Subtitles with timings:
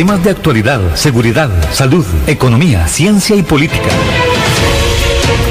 [0.00, 3.90] Temas de actualidad, seguridad, salud, economía, ciencia y política.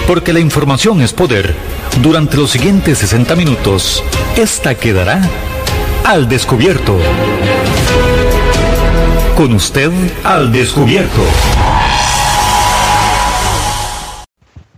[0.07, 1.53] Porque la información es poder.
[2.01, 4.03] Durante los siguientes 60 minutos,
[4.35, 5.21] esta quedará
[6.03, 6.97] al descubierto.
[9.37, 9.91] Con usted
[10.23, 11.21] al descubierto.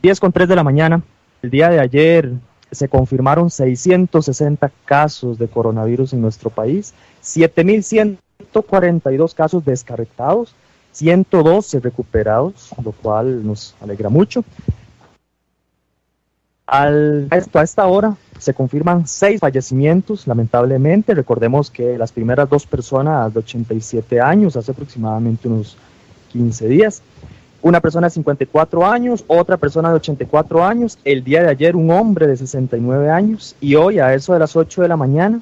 [0.02, 1.02] 10 con 3 de la mañana.
[1.42, 2.34] El día de ayer
[2.72, 6.94] se confirmaron 660 casos de coronavirus en nuestro país,
[8.42, 10.56] 7.142 casos descartados,
[10.92, 14.44] 112 recuperados, lo cual nos alegra mucho.
[16.66, 21.14] Al, a esta hora se confirman seis fallecimientos, lamentablemente.
[21.14, 25.78] Recordemos que las primeras dos personas de 87 años, hace aproximadamente unos
[26.32, 27.04] 15 días,
[27.62, 31.92] una persona de 54 años, otra persona de 84 años, el día de ayer un
[31.92, 35.42] hombre de 69 años y hoy a eso de las 8 de la mañana,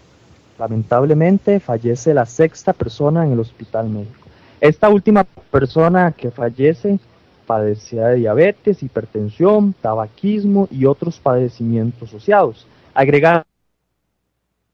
[0.60, 4.28] lamentablemente fallece la sexta persona en el hospital médico.
[4.60, 7.00] Esta última persona que fallece
[7.48, 12.68] padecía de diabetes, hipertensión, tabaquismo y otros padecimientos asociados.
[12.94, 13.46] Agregar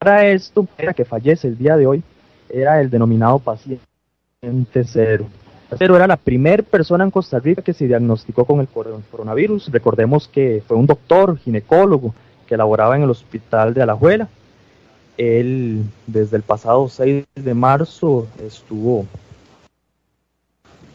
[0.00, 2.02] a esto, era que fallece el día de hoy,
[2.50, 3.80] era el denominado paciente
[4.84, 5.26] cero.
[5.78, 9.70] Pero era la primera persona en Costa Rica que se diagnosticó con el coronavirus.
[9.72, 12.14] Recordemos que fue un doctor ginecólogo
[12.46, 14.28] que laboraba en el hospital de Alajuela.
[15.16, 19.06] Él desde el pasado 6 de marzo estuvo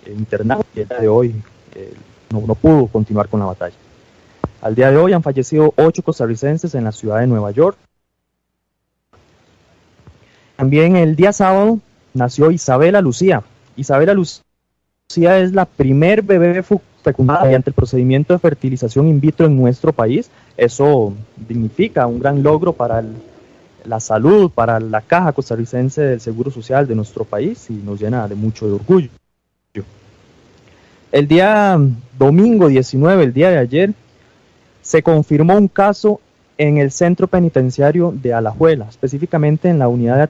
[0.07, 1.35] internado y el día de hoy
[2.31, 3.75] no, no pudo continuar con la batalla.
[4.61, 7.77] Al día de hoy han fallecido ocho costarricenses en la ciudad de Nueva York.
[10.55, 11.79] También el día sábado
[12.13, 13.43] nació Isabela Lucía.
[13.75, 14.43] Isabela Lucía
[15.39, 16.63] es la primer bebé
[17.03, 20.29] fecundada mediante el procedimiento de fertilización in vitro en nuestro país.
[20.55, 23.03] Eso dignifica un gran logro para
[23.85, 28.27] la salud, para la caja costarricense del Seguro Social de nuestro país y nos llena
[28.27, 29.09] de mucho orgullo.
[31.11, 31.77] El día
[32.17, 33.93] domingo 19, el día de ayer,
[34.81, 36.21] se confirmó un caso
[36.57, 40.29] en el centro penitenciario de Alajuela, específicamente en la unidad de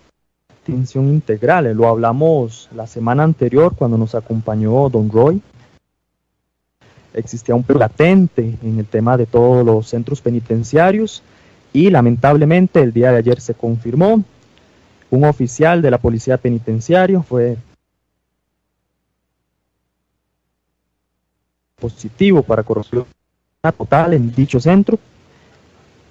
[0.63, 1.72] atención integral.
[1.73, 5.41] Lo hablamos la semana anterior cuando nos acompañó Don Roy.
[7.13, 11.22] Existía un latente en el tema de todos los centros penitenciarios
[11.74, 14.24] y lamentablemente el día de ayer se confirmó.
[15.09, 17.58] Un oficial de la policía penitenciaria fue
[21.80, 23.06] positivo para corrupción
[23.78, 24.98] total en dicho centro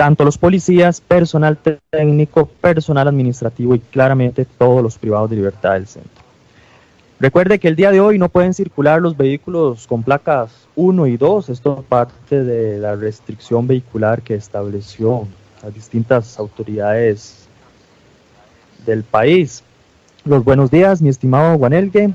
[0.00, 1.59] tanto los policías, personal
[1.91, 6.25] técnico, personal administrativo y claramente todos los privados de libertad del centro.
[7.19, 11.19] Recuerde que el día de hoy no pueden circular los vehículos con placas 1 y
[11.19, 15.28] 2, esto parte de la restricción vehicular que estableció
[15.62, 17.47] las distintas autoridades
[18.87, 19.62] del país.
[20.25, 22.12] Los buenos días, mi estimado Guanelgue.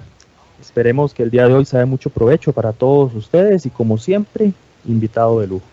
[0.62, 3.98] Esperemos que el día de hoy sea de mucho provecho para todos ustedes y como
[3.98, 4.54] siempre,
[4.86, 5.66] invitado de lujo.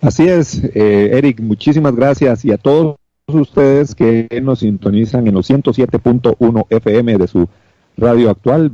[0.00, 2.96] Así es, eh, Eric, muchísimas gracias y a todos
[3.26, 7.48] ustedes que nos sintonizan en los 107.1 FM de su
[7.96, 8.70] radio actual.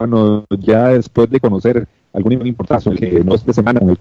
[0.00, 3.98] Bueno, ya después de conocer algún importante que no es de semana con el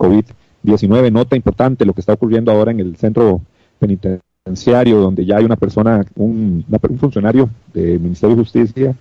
[0.63, 3.41] COVID-19, nota importante lo que está ocurriendo ahora en el centro
[3.79, 8.95] penitenciario, donde ya hay una persona, un, un funcionario del Ministerio de Justicia,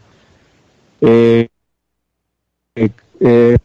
[1.00, 1.48] eh,
[2.74, 2.90] eh,
[3.20, 3.58] eh,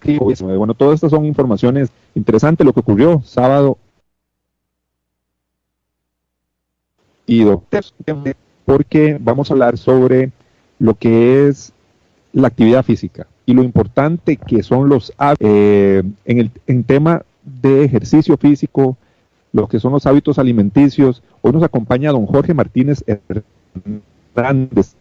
[0.56, 2.66] bueno, todas estas son informaciones interesantes.
[2.66, 3.78] Lo que ocurrió sábado
[7.25, 7.84] y doctor,
[8.66, 10.31] porque vamos a hablar sobre
[10.79, 11.73] lo que es
[12.34, 17.84] la actividad física y lo importante que son los eh, en el en tema de
[17.84, 18.97] ejercicio físico,
[19.53, 21.24] lo que son los hábitos alimenticios.
[21.41, 23.03] Hoy nos acompaña don Jorge Martínez
[24.35, 24.96] Hernández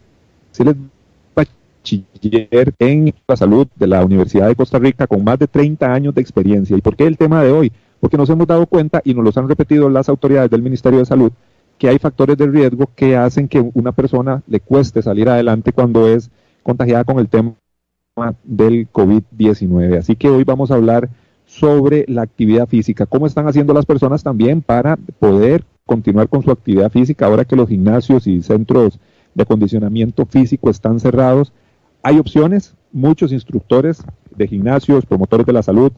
[1.35, 6.15] bachiller en la salud de la Universidad de Costa Rica con más de 30 años
[6.15, 6.77] de experiencia.
[6.77, 7.73] ¿Y por qué el tema de hoy?
[8.01, 11.07] Porque nos hemos dado cuenta y nos los han repetido las autoridades del Ministerio de
[11.07, 11.33] Salud
[11.79, 16.07] que hay factores de riesgo que hacen que una persona le cueste salir adelante cuando
[16.09, 16.31] es
[16.63, 17.55] contagiada con el tema
[18.45, 19.99] del COVID-19.
[19.99, 21.09] Así que hoy vamos a hablar
[21.51, 26.51] sobre la actividad física, cómo están haciendo las personas también para poder continuar con su
[26.51, 29.01] actividad física ahora que los gimnasios y centros
[29.35, 31.53] de acondicionamiento físico están cerrados
[32.03, 34.03] hay opciones, muchos instructores
[34.35, 35.93] de gimnasios, promotores de la salud,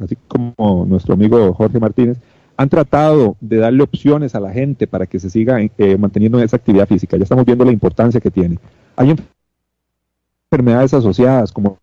[0.00, 2.18] así como nuestro amigo Jorge Martínez,
[2.56, 6.56] han tratado de darle opciones a la gente para que se siga eh, manteniendo esa
[6.56, 7.16] actividad física.
[7.16, 8.58] Ya estamos viendo la importancia que tiene.
[8.96, 9.14] Hay
[10.50, 11.78] enfermedades asociadas como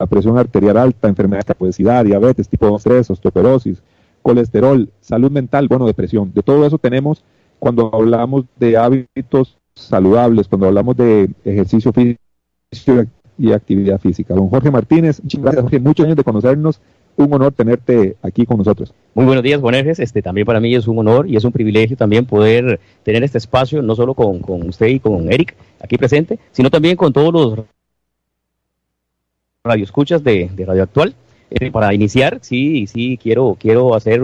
[0.00, 3.82] la presión arterial alta, enfermedad de obesidad, diabetes tipo 2, 3, osteoporosis,
[4.22, 6.32] colesterol, salud mental, bueno, depresión.
[6.34, 7.22] De todo eso tenemos
[7.58, 13.04] cuando hablamos de hábitos saludables, cuando hablamos de ejercicio físico
[13.38, 14.34] y actividad física.
[14.34, 16.80] Don Jorge Martínez, muchas gracias, Jorge, muchos años de conocernos,
[17.16, 18.94] un honor tenerte aquí con nosotros.
[19.14, 19.98] Muy buenos días, Bonerges.
[19.98, 23.36] Este, también para mí es un honor y es un privilegio también poder tener este
[23.36, 27.32] espacio, no solo con, con usted y con Eric aquí presente, sino también con todos
[27.34, 27.66] los
[29.62, 31.14] radioescuchas de, de Radio Actual.
[31.50, 34.22] Eh, para iniciar, sí, sí, quiero, quiero hacer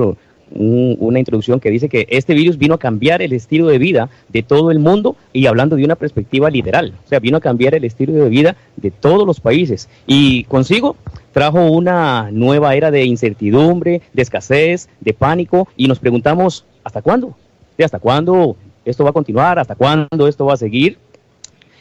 [0.50, 4.42] una introducción que dice que este virus vino a cambiar el estilo de vida de
[4.42, 7.84] todo el mundo y hablando de una perspectiva literal, o sea, vino a cambiar el
[7.84, 10.96] estilo de vida de todos los países y consigo
[11.32, 17.36] trajo una nueva era de incertidumbre, de escasez, de pánico y nos preguntamos, ¿hasta cuándo?
[17.84, 19.58] ¿Hasta cuándo esto va a continuar?
[19.58, 20.96] ¿Hasta cuándo esto va a seguir?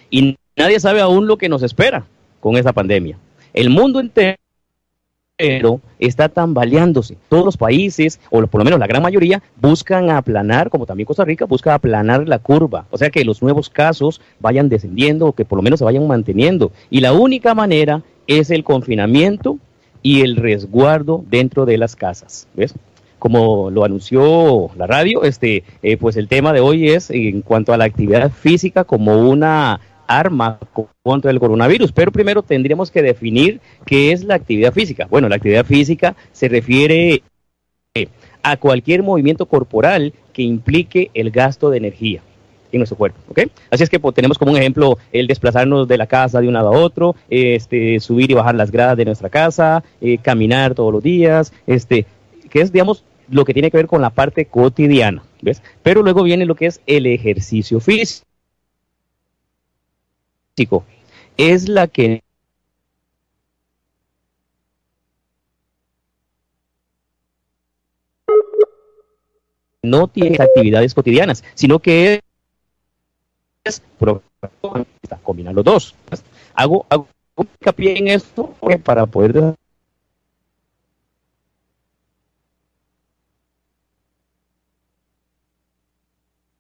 [0.10, 2.06] Y nadie sabe aún lo que nos espera
[2.42, 3.18] con esa pandemia.
[3.56, 4.36] El mundo entero
[5.98, 7.18] está tambaleándose.
[7.30, 11.24] Todos los países, o por lo menos la gran mayoría, buscan aplanar, como también Costa
[11.24, 12.86] Rica, busca aplanar la curva.
[12.92, 16.06] O sea, que los nuevos casos vayan descendiendo o que por lo menos se vayan
[16.06, 16.74] manteniendo.
[16.90, 19.58] Y la única manera es el confinamiento
[20.02, 22.50] y el resguardo dentro de las casas.
[22.56, 22.76] ¿Ves?
[23.20, 27.72] Como lo anunció la radio, este, eh, pues el tema de hoy es en cuanto
[27.72, 30.60] a la actividad física como una arma
[31.04, 31.92] contra el coronavirus.
[31.92, 35.08] Pero primero tendríamos que definir qué es la actividad física.
[35.10, 37.24] Bueno, la actividad física se refiere
[37.94, 38.08] eh,
[38.44, 42.22] a cualquier movimiento corporal que implique el gasto de energía
[42.72, 43.40] en nuestro cuerpo, ¿ok?
[43.72, 46.54] Así es que pues, tenemos como un ejemplo el desplazarnos de la casa de un
[46.54, 50.92] lado a otro, este, subir y bajar las gradas de nuestra casa, eh, caminar todos
[50.92, 52.06] los días, este,
[52.50, 55.62] que es, digamos, lo que tiene que ver con la parte cotidiana, ¿ves?
[55.82, 58.26] Pero luego viene lo que es el ejercicio físico
[61.38, 62.24] es la que
[69.84, 72.22] no tiene actividades cotidianas, sino que
[73.64, 73.82] es
[75.24, 75.96] combinar los dos.
[76.54, 77.08] Hago, hago
[77.38, 79.56] hincapié en esto para poder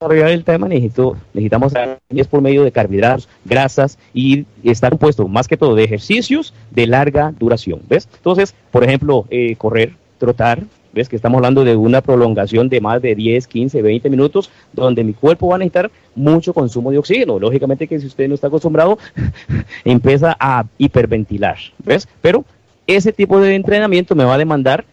[0.01, 1.71] desarrollar el tema necesito, necesitamos
[2.09, 6.85] es por medio de carbohidratos, grasas y está compuesto más que todo de ejercicios de
[6.85, 7.79] larga duración.
[7.87, 8.09] ¿Ves?
[8.17, 13.01] Entonces, por ejemplo, eh, correr, trotar, ves que estamos hablando de una prolongación de más
[13.01, 17.39] de 10, 15, 20 minutos, donde mi cuerpo va a necesitar mucho consumo de oxígeno.
[17.39, 18.97] Lógicamente que si usted no está acostumbrado,
[19.85, 22.05] empieza a hiperventilar, ¿ves?
[22.21, 22.43] Pero
[22.85, 24.83] ese tipo de entrenamiento me va a demandar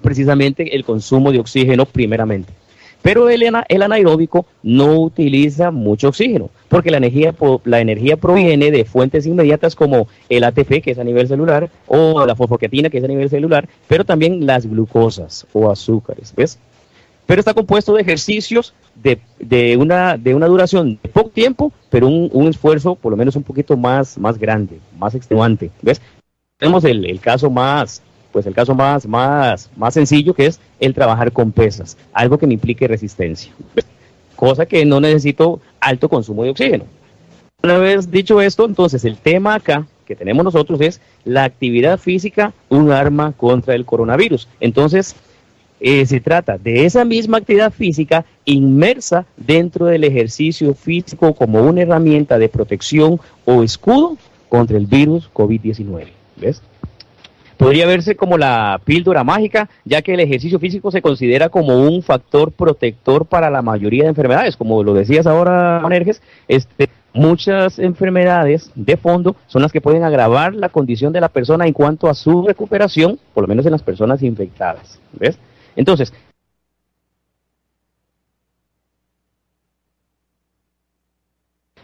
[0.00, 2.52] precisamente el consumo de oxígeno primeramente.
[3.02, 3.42] Pero el,
[3.82, 7.34] anaeróbico no utiliza mucho oxígeno, porque la energía,
[7.64, 12.26] la energía proviene de fuentes inmediatas como el ATP, que es a nivel celular, o
[12.26, 16.58] la fosfoquetina, que es a nivel celular, pero también las glucosas o azúcares, ¿ves?
[17.26, 22.08] Pero está compuesto de ejercicios de, de, una, de una duración de poco tiempo, pero
[22.08, 26.00] un, un, esfuerzo por lo menos un poquito más, más grande, más extenuante, ¿ves?
[26.56, 28.02] Tenemos el, el caso más,
[28.38, 32.46] pues el caso más, más, más sencillo que es el trabajar con pesas, algo que
[32.46, 33.52] me implique resistencia,
[34.36, 36.84] cosa que no necesito alto consumo de oxígeno.
[37.64, 42.52] Una vez dicho esto, entonces el tema acá que tenemos nosotros es la actividad física,
[42.68, 44.46] un arma contra el coronavirus.
[44.60, 45.16] Entonces,
[45.80, 51.82] eh, se trata de esa misma actividad física inmersa dentro del ejercicio físico como una
[51.82, 54.16] herramienta de protección o escudo
[54.48, 56.06] contra el virus COVID-19.
[56.36, 56.62] ¿Ves?
[57.58, 62.02] Podría verse como la píldora mágica, ya que el ejercicio físico se considera como un
[62.02, 64.56] factor protector para la mayoría de enfermedades.
[64.56, 70.54] Como lo decías ahora, Manerges, este, muchas enfermedades de fondo son las que pueden agravar
[70.54, 73.82] la condición de la persona en cuanto a su recuperación, por lo menos en las
[73.82, 75.00] personas infectadas.
[75.12, 75.36] ¿Ves?
[75.74, 76.12] Entonces,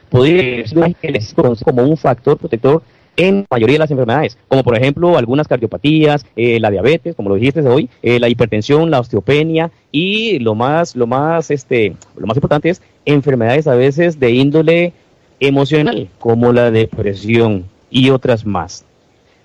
[0.09, 1.25] podría ser
[1.64, 2.83] como un factor protector
[3.16, 7.28] en la mayoría de las enfermedades, como por ejemplo algunas cardiopatías, eh, la diabetes, como
[7.28, 12.26] lo dijiste hoy, eh, la hipertensión, la osteopenia y lo más, lo más, este, lo
[12.26, 14.92] más importante es enfermedades a veces de índole
[15.40, 18.85] emocional, como la depresión y otras más.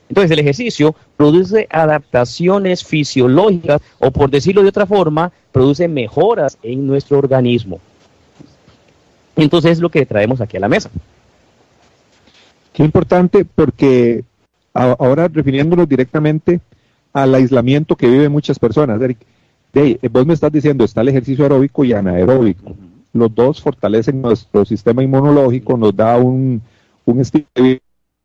[0.10, 6.88] Entonces el ejercicio produce adaptaciones fisiológicas o por decirlo de otra forma, produce mejoras en
[6.88, 7.80] nuestro organismo.
[9.36, 10.90] Entonces es lo que traemos aquí a la mesa.
[12.80, 14.24] Qué importante porque
[14.74, 16.62] ahora refiriéndonos directamente
[17.12, 19.18] al aislamiento que viven muchas personas, Eric,
[19.74, 22.74] de, vos me estás diciendo, está el ejercicio aeróbico y anaeróbico.
[23.12, 26.62] Los dos fortalecen nuestro sistema inmunológico, nos da un,
[27.04, 27.82] un estilo de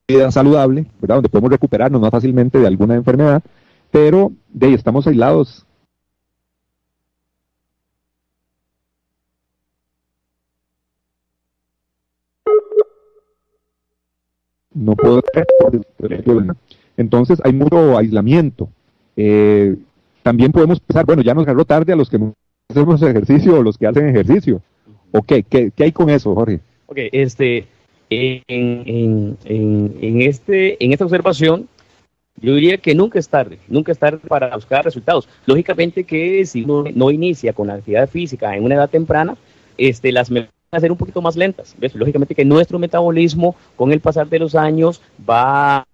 [0.07, 1.17] vida saludable, ¿verdad?
[1.17, 3.43] Donde podemos recuperarnos más fácilmente de alguna enfermedad,
[3.91, 5.64] pero de ahí estamos aislados
[14.75, 15.23] no puedo
[16.97, 18.69] entonces hay mucho aislamiento.
[19.17, 19.77] Eh,
[20.23, 22.19] también podemos pensar, bueno, ya nos agarró tarde a los que
[22.69, 24.63] hacemos ejercicio o los que hacen ejercicio.
[25.13, 25.33] ¿Ok?
[25.49, 26.61] ¿Qué, qué hay con eso, Jorge?
[26.87, 27.67] Ok, este,
[28.11, 31.69] en, en, en, este, en esta observación,
[32.41, 35.29] yo diría que nunca es tarde, nunca es tarde para buscar resultados.
[35.47, 39.37] Lógicamente que si uno no inicia con la actividad física en una edad temprana,
[39.79, 41.75] este, las van a ser un poquito más lentas.
[41.95, 45.87] Lógicamente que nuestro metabolismo con el pasar de los años va a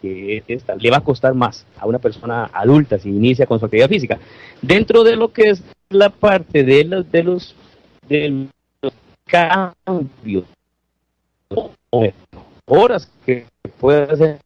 [0.00, 3.66] que esta, le va a costar más a una persona adulta si inicia con su
[3.66, 4.18] actividad física.
[4.62, 7.54] Dentro de lo que es la parte de los, de los,
[9.26, 10.44] cambios
[12.66, 13.46] horas que
[13.78, 14.38] puede hacer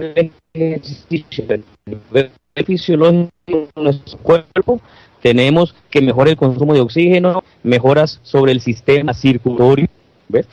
[0.00, 1.62] el ejercicio
[2.66, 4.80] fisiológico de nuestro cuerpo,
[5.22, 9.86] tenemos que mejorar el consumo de oxígeno, mejoras sobre el sistema circulatorio,
[10.28, 10.46] ¿ves?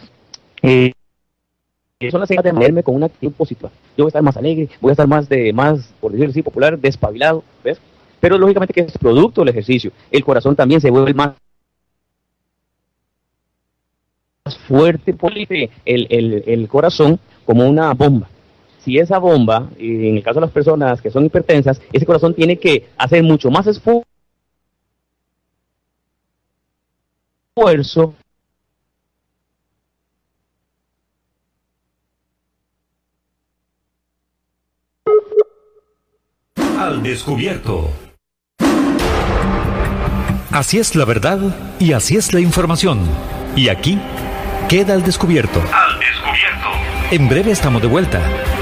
[0.62, 0.92] Eh,
[2.12, 3.72] son las señales de mantenerme con una actitud positiva.
[3.98, 6.44] Yo voy a estar más alegre, voy a estar más, de, más por decirlo así,
[6.44, 7.80] popular, despabilado, ¿ves?
[8.20, 9.92] Pero lógicamente que es producto del ejercicio.
[10.12, 11.34] El corazón también se vuelve más
[14.68, 15.16] fuerte,
[15.86, 18.30] el, el, el corazón como una bomba.
[18.88, 22.58] Si esa bomba, en el caso de las personas que son hipertensas, ese corazón tiene
[22.58, 24.06] que hacer mucho más esfuerzo
[36.80, 37.90] Al descubierto.
[40.50, 41.40] Así es la verdad
[41.78, 43.02] y así es la información.
[43.54, 44.00] Y aquí
[44.70, 45.60] queda al descubierto.
[45.60, 46.70] Al descubierto.
[47.12, 48.47] En breve estamos de vuelta.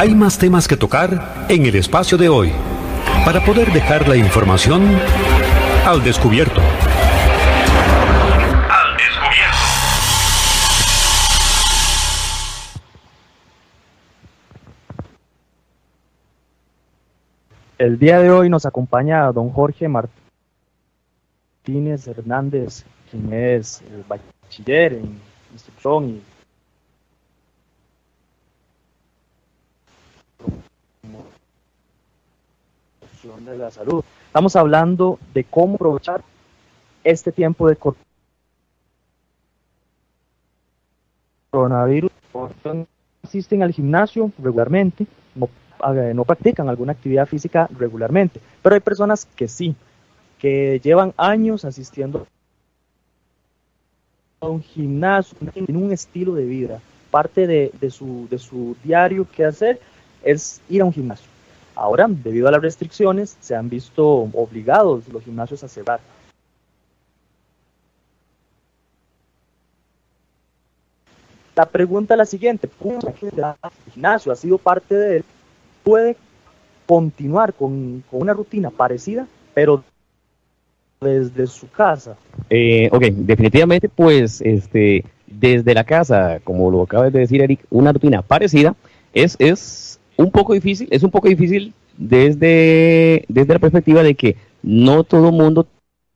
[0.00, 2.50] Hay más temas que tocar en el espacio de hoy
[3.22, 4.80] para poder dejar la información
[5.84, 6.62] al descubierto.
[6.62, 9.58] Al descubierto.
[17.76, 20.16] El día de hoy nos acompaña don Jorge Martínez
[22.06, 25.20] Hernández, quien es bachiller en
[25.52, 26.22] instrucción y
[33.22, 34.02] de la salud.
[34.26, 36.22] Estamos hablando de cómo aprovechar
[37.04, 37.76] este tiempo de
[41.50, 42.10] coronavirus.
[43.22, 49.74] Asisten al gimnasio regularmente, no, practican alguna actividad física regularmente, pero hay personas que sí,
[50.38, 52.26] que llevan años asistiendo
[54.40, 56.80] a un gimnasio, en un estilo de vida.
[57.10, 59.80] Parte de, de, su, de su diario que hacer
[60.22, 61.29] es ir a un gimnasio.
[61.80, 65.98] Ahora, debido a las restricciones, se han visto obligados los gimnasios a cerrar.
[71.56, 73.14] La pregunta es la siguiente, ¿cómo el
[73.94, 75.24] gimnasio ha sido parte de él?
[75.82, 76.16] ¿Puede
[76.84, 79.82] continuar con, con una rutina parecida, pero
[81.00, 82.14] desde su casa?
[82.50, 87.90] Eh, ok, definitivamente, pues, este, desde la casa, como lo acabas de decir, Eric, una
[87.90, 88.76] rutina parecida
[89.14, 94.36] es, es un poco difícil, es un poco difícil desde, desde la perspectiva de que
[94.62, 95.66] no todo mundo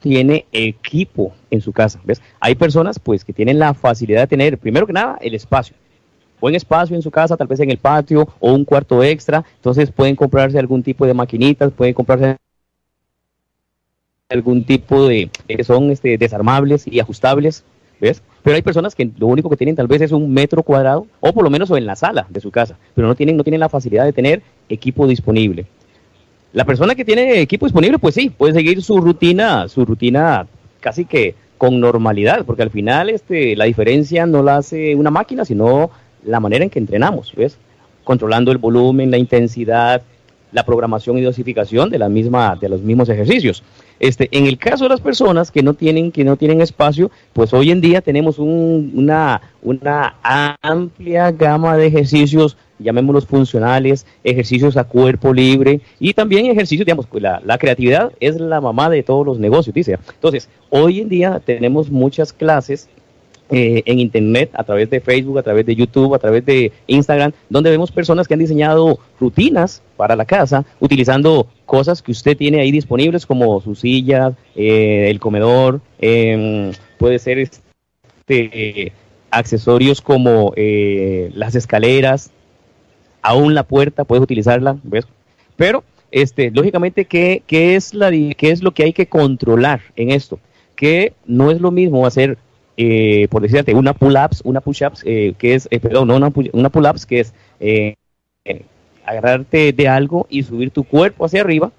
[0.01, 2.21] tiene equipo en su casa, ¿ves?
[2.39, 5.75] Hay personas, pues, que tienen la facilidad de tener, primero que nada, el espacio.
[6.41, 9.91] Buen espacio en su casa, tal vez en el patio o un cuarto extra, entonces
[9.91, 12.37] pueden comprarse algún tipo de maquinitas, pueden comprarse
[14.29, 17.65] algún tipo de que son este, desarmables y ajustables,
[18.01, 18.23] ¿ves?
[18.45, 21.33] Pero hay personas que lo único que tienen tal vez es un metro cuadrado o
[21.33, 23.71] por lo menos en la sala de su casa, pero no tienen no tienen la
[23.71, 25.65] facilidad de tener equipo disponible.
[26.53, 30.47] La persona que tiene equipo disponible, pues sí, puede seguir su rutina, su rutina
[30.81, 35.47] casi que con normalidad, porque al final este, la diferencia no la hace una máquina,
[35.47, 35.91] sino
[36.23, 37.57] la manera en que entrenamos, ¿ves?
[38.05, 40.03] Controlando el volumen, la intensidad,
[40.55, 43.63] la programación y dosificación de la misma de los mismos ejercicios.
[43.99, 47.53] Este, en el caso de las personas que no tienen que no tienen espacio, pues
[47.53, 50.15] hoy en día tenemos una una
[50.63, 57.43] amplia gama de ejercicios, llamémoslos funcionales, ejercicios a cuerpo libre y también ejercicios, digamos, la,
[57.45, 59.99] la creatividad es la mamá de todos los negocios, dice.
[60.15, 62.89] Entonces, hoy en día tenemos muchas clases
[63.55, 67.33] eh, en Internet, a través de Facebook, a través de YouTube, a través de Instagram,
[67.49, 72.61] donde vemos personas que han diseñado rutinas para la casa, utilizando cosas que usted tiene
[72.61, 78.93] ahí disponibles, como su silla, eh, el comedor, em, puede ser este,
[79.31, 82.31] accesorios como eh, las escaleras,
[83.23, 85.07] aún la puerta, puedes utilizarla, ¿ves?
[85.57, 90.11] Pero, este, lógicamente, ¿qué, qué es la, ¿qué es lo que hay que controlar en
[90.11, 90.39] esto?
[90.77, 92.39] Que no es lo mismo hacer
[92.77, 96.71] eh, por decirte, una pull-ups, una push-ups, eh, que es, eh, perdón, no una, una
[96.71, 97.95] pull-ups, que es eh,
[99.05, 101.71] agarrarte de algo y subir tu cuerpo hacia arriba.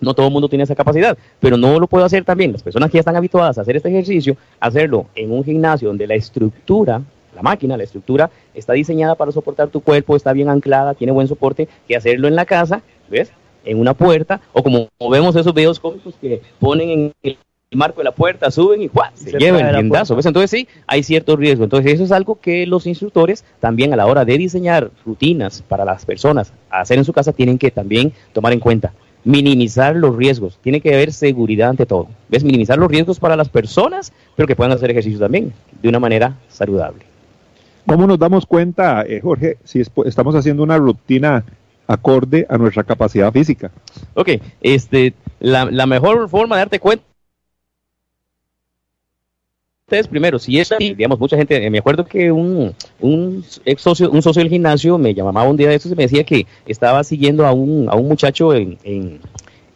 [0.00, 2.52] No todo el mundo tiene esa capacidad, pero no lo puedo hacer también.
[2.52, 6.06] Las personas que ya están habituadas a hacer este ejercicio, hacerlo en un gimnasio donde
[6.06, 7.00] la estructura,
[7.34, 11.28] la máquina, la estructura está diseñada para soportar tu cuerpo, está bien anclada, tiene buen
[11.28, 13.32] soporte, que hacerlo en la casa, ¿ves?
[13.64, 17.38] En una puerta, o como vemos esos videos cómicos que ponen en el
[17.76, 19.10] marco de la puerta, suben y ¡juá!
[19.14, 20.16] se, Se llevan el la riendazo.
[20.16, 20.26] ¿ves?
[20.26, 21.64] Entonces sí, hay cierto riesgo.
[21.64, 25.84] Entonces eso es algo que los instructores también a la hora de diseñar rutinas para
[25.84, 28.92] las personas a hacer en su casa tienen que también tomar en cuenta.
[29.26, 30.58] Minimizar los riesgos.
[30.62, 32.08] Tiene que haber seguridad ante todo.
[32.28, 32.44] ¿Ves?
[32.44, 36.36] Minimizar los riesgos para las personas, pero que puedan hacer ejercicio también de una manera
[36.48, 37.04] saludable.
[37.86, 41.44] ¿Cómo nos damos cuenta, eh, Jorge, si es- estamos haciendo una rutina
[41.86, 43.70] acorde a nuestra capacidad física?
[44.14, 47.04] Ok, este, la, la mejor forma de darte cuenta
[49.90, 54.10] es primero, si es, digamos, mucha gente, eh, me acuerdo que un, un ex socio,
[54.10, 57.04] un socio del gimnasio me llamaba un día de estos y me decía que estaba
[57.04, 59.20] siguiendo a un, a un muchacho en, en,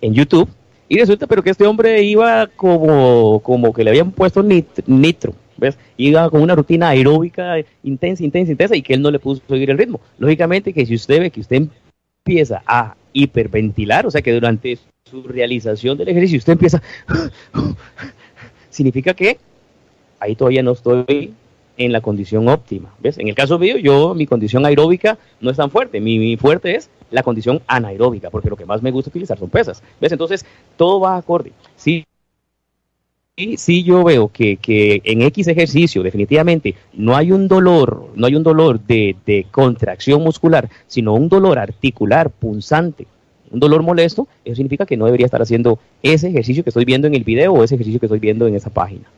[0.00, 0.48] en YouTube
[0.88, 5.34] y resulta pero que este hombre iba como, como que le habían puesto nit- nitro,
[5.58, 5.76] ¿ves?
[5.98, 9.68] Iba con una rutina aeróbica intensa, intensa, intensa y que él no le pudo seguir
[9.70, 10.00] el ritmo.
[10.18, 11.68] Lógicamente que si usted ve que usted
[12.24, 16.82] empieza a hiperventilar, o sea que durante su realización del ejercicio usted empieza,
[18.70, 19.38] significa que
[20.20, 21.34] ahí todavía no estoy
[21.78, 22.92] en la condición óptima.
[23.00, 23.18] ¿Ves?
[23.18, 26.00] En el caso mío, yo, mi condición aeróbica no es tan fuerte.
[26.00, 29.82] Mi, fuerte es la condición anaeróbica, porque lo que más me gusta utilizar son pesas.
[30.00, 30.12] ¿Ves?
[30.12, 30.44] Entonces,
[30.76, 31.52] todo va acorde.
[31.76, 32.04] Sí,
[33.56, 38.34] sí yo veo que, que en X ejercicio definitivamente no hay un dolor, no hay
[38.34, 43.06] un dolor de, de contracción muscular, sino un dolor articular, punzante,
[43.50, 47.06] un dolor molesto, eso significa que no debería estar haciendo ese ejercicio que estoy viendo
[47.06, 49.08] en el video o ese ejercicio que estoy viendo en esa página.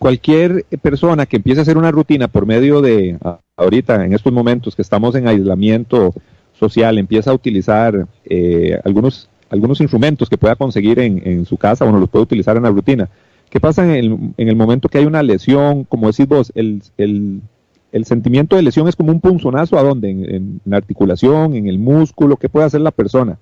[0.00, 3.18] Cualquier persona que empiece a hacer una rutina por medio de,
[3.54, 6.14] ahorita, en estos momentos que estamos en aislamiento
[6.58, 11.84] social, empieza a utilizar eh, algunos, algunos instrumentos que pueda conseguir en, en su casa,
[11.84, 13.10] bueno, los puede utilizar en la rutina.
[13.50, 15.84] ¿Qué pasa en el, en el momento que hay una lesión?
[15.84, 17.42] Como decís vos, el, el,
[17.92, 20.08] el sentimiento de lesión es como un punzonazo a dónde?
[20.08, 23.36] En, en la articulación, en el músculo, ¿qué puede hacer la persona?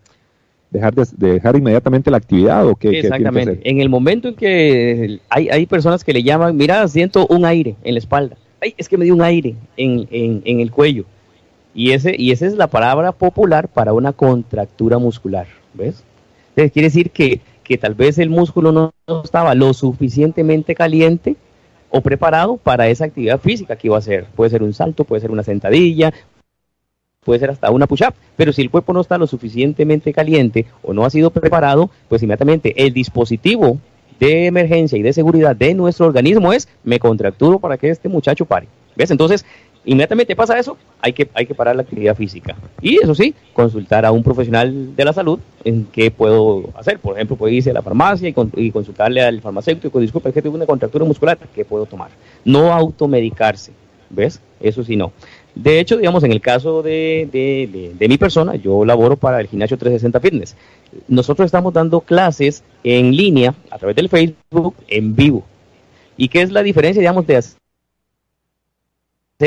[0.71, 3.71] ¿Dejar, de, de dejar inmediatamente la actividad o qué, qué tiene que Exactamente.
[3.71, 7.77] En el momento en que hay, hay personas que le llaman, mira, siento un aire
[7.85, 8.37] en la espalda.
[8.61, 11.05] Ay, es que me dio un aire en, en, en el cuello.
[11.75, 15.47] Y, ese, y esa es la palabra popular para una contractura muscular.
[15.75, 16.03] ¿Ves?
[16.51, 21.37] Entonces, quiere decir que, que tal vez el músculo no estaba lo suficientemente caliente
[21.89, 24.27] o preparado para esa actividad física que iba a hacer.
[24.35, 26.13] Puede ser un salto, puede ser una sentadilla,
[27.29, 30.95] puede ser hasta una push-up, pero si el cuerpo no está lo suficientemente caliente o
[30.95, 33.77] no ha sido preparado, pues inmediatamente el dispositivo
[34.19, 38.47] de emergencia y de seguridad de nuestro organismo es me contracturo para que este muchacho
[38.47, 38.67] pare.
[38.97, 39.11] ¿Ves?
[39.11, 39.45] Entonces,
[39.85, 42.57] Inmediatamente pasa eso, hay que, hay que parar la actividad física.
[42.83, 46.99] Y eso sí, consultar a un profesional de la salud en qué puedo hacer.
[46.99, 50.57] Por ejemplo, puede irse a la farmacia y, consultarle al farmacéutico, disculpe, es que tengo
[50.57, 52.11] una contractura muscular, ¿qué puedo tomar?
[52.45, 53.73] No automedicarse,
[54.11, 54.43] ¿ves?
[54.61, 55.13] Eso sí no.
[55.59, 59.49] De hecho, digamos, en el caso de, de, de, mi persona, yo laboro para el
[59.49, 60.57] gimnasio 360 Fitness.
[61.09, 65.45] Nosotros estamos dando clases en línea, a través del Facebook, en vivo.
[66.17, 67.59] ¿Y qué es la diferencia, digamos, de hacer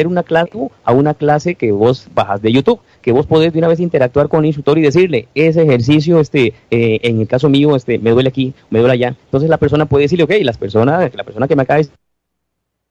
[0.06, 0.52] una clase
[0.84, 2.82] a una clase que vos bajas de YouTube?
[3.02, 6.54] Que vos podés de una vez interactuar con el instructor y decirle, ese ejercicio, este,
[6.72, 9.16] eh, en el caso mío, este, me duele aquí, me duele allá.
[9.24, 11.88] Entonces la persona puede decirle, ok, las personas, la persona que me acaba de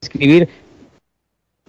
[0.01, 0.49] escribir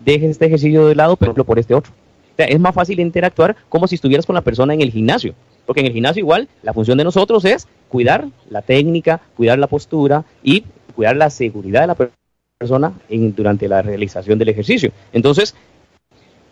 [0.04, 1.92] deje este ejercicio de lado, pero por este otro.
[2.38, 5.36] Es más fácil interactuar como si estuvieras con la persona en el gimnasio.
[5.66, 9.68] Porque en el gimnasio igual la función de nosotros es cuidar la técnica, cuidar la
[9.68, 10.64] postura y
[10.96, 12.10] cuidar la seguridad de la
[12.58, 14.92] persona en, durante la realización del ejercicio.
[15.14, 15.56] Entonces,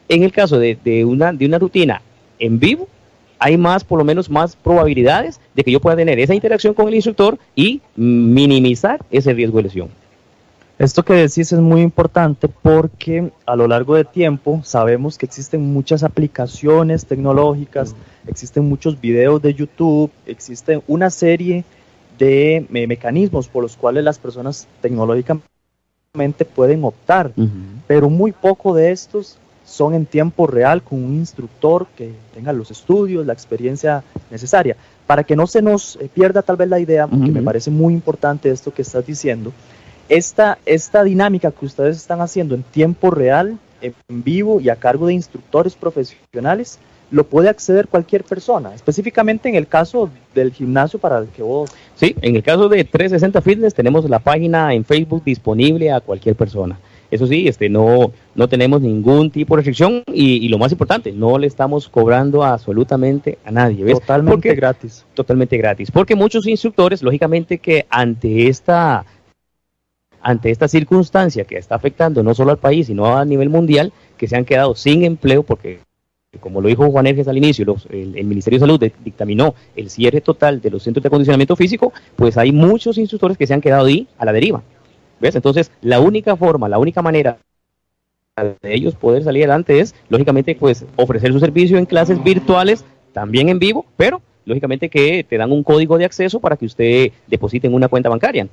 [0.07, 2.01] en el caso de, una, de una rutina
[2.39, 2.87] en vivo,
[3.39, 6.87] hay más, por lo menos, más probabilidades de que yo pueda tener esa interacción con
[6.87, 9.89] el instructor y minimizar ese riesgo de lesión.
[10.79, 15.61] Esto que decís es muy importante porque a lo largo de tiempo sabemos que existen
[15.73, 17.93] muchas aplicaciones tecnológicas,
[18.27, 21.65] existen muchos videos de YouTube, existe una serie
[22.17, 27.33] de mecanismos por los cuales las personas tecnológicamente pueden optar,
[27.85, 32.71] pero muy poco de estos son en tiempo real con un instructor que tenga los
[32.71, 34.77] estudios, la experiencia necesaria.
[35.05, 37.93] Para que no se nos eh, pierda tal vez la idea, porque me parece muy
[37.93, 39.51] importante esto que estás diciendo,
[40.09, 45.07] esta, esta dinámica que ustedes están haciendo en tiempo real, en vivo y a cargo
[45.07, 46.79] de instructores profesionales,
[47.11, 51.71] lo puede acceder cualquier persona, específicamente en el caso del gimnasio para el que vos...
[51.95, 56.35] Sí, en el caso de 360 Fitness tenemos la página en Facebook disponible a cualquier
[56.35, 56.79] persona.
[57.11, 61.39] Eso sí, este, no, no tenemos ningún tipo de restricción y, lo más importante, no
[61.39, 63.91] le estamos cobrando absolutamente a nadie.
[63.93, 65.05] Totalmente gratis.
[65.15, 65.89] Totalmente gratis.
[65.89, 69.05] Porque muchos instructores, lógicamente que ante esta
[70.21, 74.27] ante esta circunstancia que está afectando no solo al país, sino a nivel mundial, que
[74.27, 75.79] se han quedado sin empleo porque
[76.39, 80.61] como lo dijo Juan Erges al inicio, el, Ministerio de Salud dictaminó el cierre total
[80.61, 84.07] de los centros de acondicionamiento físico, pues hay muchos instructores que se han quedado ahí
[84.17, 84.61] a la deriva.
[85.19, 85.35] ¿Ves?
[85.35, 87.39] Entonces, la única forma, la única manera
[88.61, 93.49] de ellos poder salir adelante es, lógicamente, pues ofrecer su servicio en clases virtuales, también
[93.49, 97.67] en vivo, pero lógicamente que te dan un código de acceso para que usted deposite
[97.67, 98.47] en una cuenta bancaria.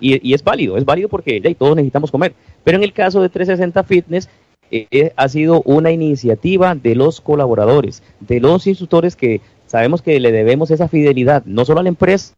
[0.00, 2.34] Y, es válido, es válido porque ya, todos necesitamos comer.
[2.64, 4.28] Pero en el caso de 360 Fitness,
[4.70, 10.20] eh, eh, ha sido una iniciativa de los colaboradores, de los instructores que sabemos que
[10.20, 12.34] le debemos esa fidelidad, no solo a la empresa,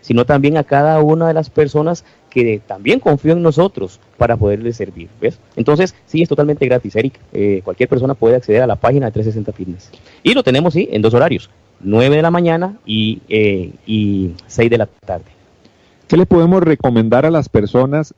[0.00, 4.76] sino también a cada una de las personas que también confían en nosotros para poderles
[4.76, 5.08] servir.
[5.20, 5.38] ¿ves?
[5.54, 7.20] Entonces, sí, es totalmente gratis, Eric.
[7.32, 9.90] Eh, cualquier persona puede acceder a la página de 360 Fitness.
[10.24, 13.22] Y lo tenemos, sí, en dos horarios, 9 de la mañana y,
[13.86, 15.31] y 6 de la tarde.
[16.08, 18.14] ¿Qué le podemos recomendar a las personas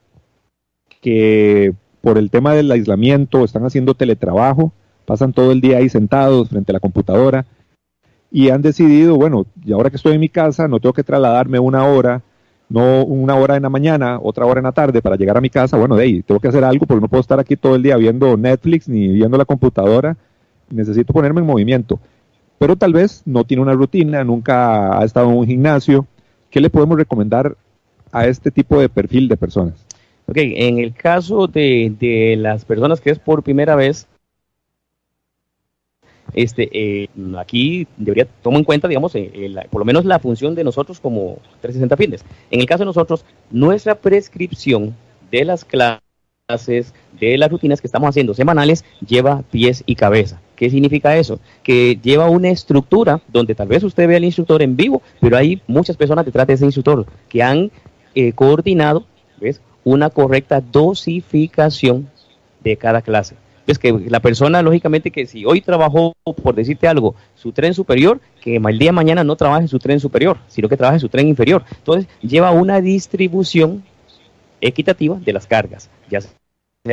[1.01, 4.73] que por el tema del aislamiento están haciendo teletrabajo,
[5.07, 7.47] pasan todo el día ahí sentados frente a la computadora
[8.31, 11.59] y han decidido, bueno, y ahora que estoy en mi casa no tengo que trasladarme
[11.59, 12.23] una hora,
[12.69, 15.51] no una hora en la mañana, otra hora en la tarde para llegar a mi
[15.51, 17.83] casa, bueno, de ahí tengo que hacer algo porque no puedo estar aquí todo el
[17.83, 20.17] día viendo Netflix ni viendo la computadora,
[20.69, 22.01] necesito ponerme en movimiento.
[22.59, 26.07] Pero tal vez no tiene una rutina, nunca ha estado en un gimnasio.
[26.51, 27.57] ¿Qué le podemos recomendar
[28.15, 29.75] a este tipo de perfil de personas?
[30.27, 34.07] Ok, en el caso de, las personas que es por primera vez,
[36.33, 40.55] este, eh, aquí debería tomar en cuenta, digamos, eh, eh, por lo menos la función
[40.55, 42.25] de nosotros como 360 Fitness.
[42.51, 44.97] En el caso de nosotros, nuestra prescripción
[45.31, 50.41] de las clases, de las rutinas que estamos haciendo semanales, lleva pies y cabeza.
[50.57, 51.41] ¿Qué significa eso?
[51.63, 55.61] Que lleva una estructura donde tal vez usted vea al instructor en vivo, pero hay
[55.67, 57.71] muchas personas detrás de ese instructor que han
[58.15, 59.05] eh, coordinado
[59.41, 59.61] ¿ves?
[59.85, 62.09] una correcta dosificación
[62.63, 63.37] de cada clase.
[63.67, 68.21] Es que la persona, lógicamente, que si hoy trabajó, por decirte algo, su tren superior,
[68.43, 71.29] que el día de mañana no trabaje su tren superior, sino que trabaje su tren
[71.29, 71.65] inferior.
[71.79, 73.83] Entonces, lleva una distribución
[74.61, 76.35] equitativa de las cargas, ya sea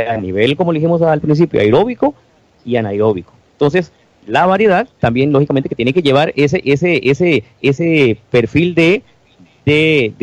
[0.10, 2.16] a nivel, como dijimos al principio, aeróbico
[2.64, 3.34] y anaeróbico.
[3.54, 3.92] Entonces,
[4.26, 9.04] la variedad también, lógicamente, que tiene que llevar ese, ese, ese, ese perfil de
[9.66, 10.14] de,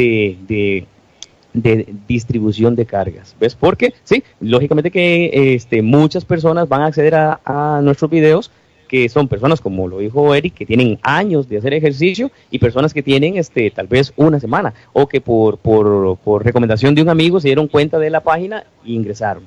[1.54, 3.34] de, distribución de cargas.
[3.40, 3.54] ¿Ves?
[3.54, 8.50] Porque, sí, lógicamente que este, muchas personas van a acceder a, nuestros videos
[8.88, 12.92] que son personas, como lo dijo Eric, que tienen años de hacer ejercicio y personas
[12.92, 17.08] que tienen este, tal vez una semana o que por, por, por recomendación de un
[17.08, 19.44] amigo se dieron cuenta de la página e ingresaron.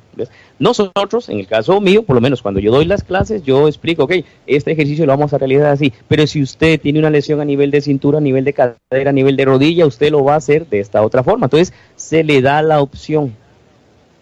[0.59, 4.03] Nosotros, en el caso mío, por lo menos cuando yo doy las clases, yo explico,
[4.03, 4.13] ok,
[4.45, 7.71] este ejercicio lo vamos a realizar así, pero si usted tiene una lesión a nivel
[7.71, 10.67] de cintura, a nivel de cadera, a nivel de rodilla, usted lo va a hacer
[10.67, 11.47] de esta otra forma.
[11.47, 13.35] Entonces, se le da la opción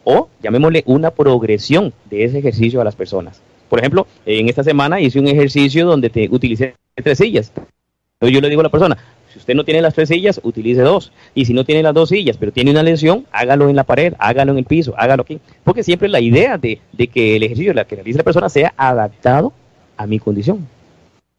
[0.06, 3.42] o llamémosle una progresión de ese ejercicio a las personas.
[3.70, 7.52] Por ejemplo, en esta semana hice un ejercicio donde te utilicé tres sillas.
[7.56, 8.98] Entonces yo le digo a la persona,
[9.32, 11.12] si usted no tiene las tres sillas, utilice dos.
[11.36, 14.14] Y si no tiene las dos sillas, pero tiene una lesión, hágalo en la pared,
[14.18, 15.40] hágalo en el piso, hágalo aquí.
[15.64, 19.54] Porque siempre la idea de, que el ejercicio la que realice la persona sea adaptado
[19.98, 20.68] a mi condición.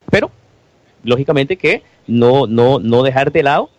[0.09, 0.31] Pero,
[1.03, 3.69] lógicamente que no, no, no dejar de lado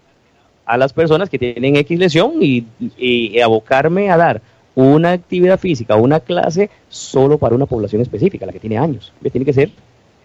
[0.67, 2.67] a las personas que tienen X lesión y,
[2.99, 4.43] y abocarme a dar
[4.75, 9.13] una actividad física, una clase solo para una población específica, la que tiene años.
[9.31, 9.71] Tiene que ser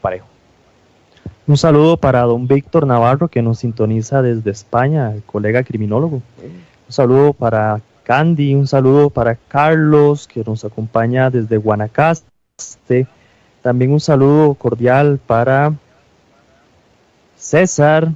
[0.01, 0.27] parejo.
[1.47, 6.15] Un saludo para don Víctor Navarro que nos sintoniza desde España, el colega criminólogo.
[6.17, 13.07] Un saludo para Candy, un saludo para Carlos que nos acompaña desde Guanacaste.
[13.61, 15.73] También un saludo cordial para
[17.37, 18.11] César,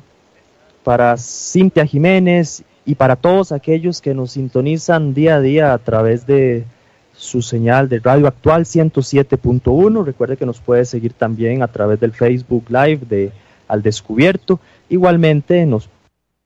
[0.84, 6.26] para Cintia Jiménez y para todos aquellos que nos sintonizan día a día a través
[6.26, 6.66] de
[7.14, 10.04] su señal de radio actual 107.1.
[10.04, 13.32] Recuerde que nos puede seguir también a través del Facebook Live de
[13.68, 14.60] Al Descubierto.
[14.90, 15.90] Igualmente nos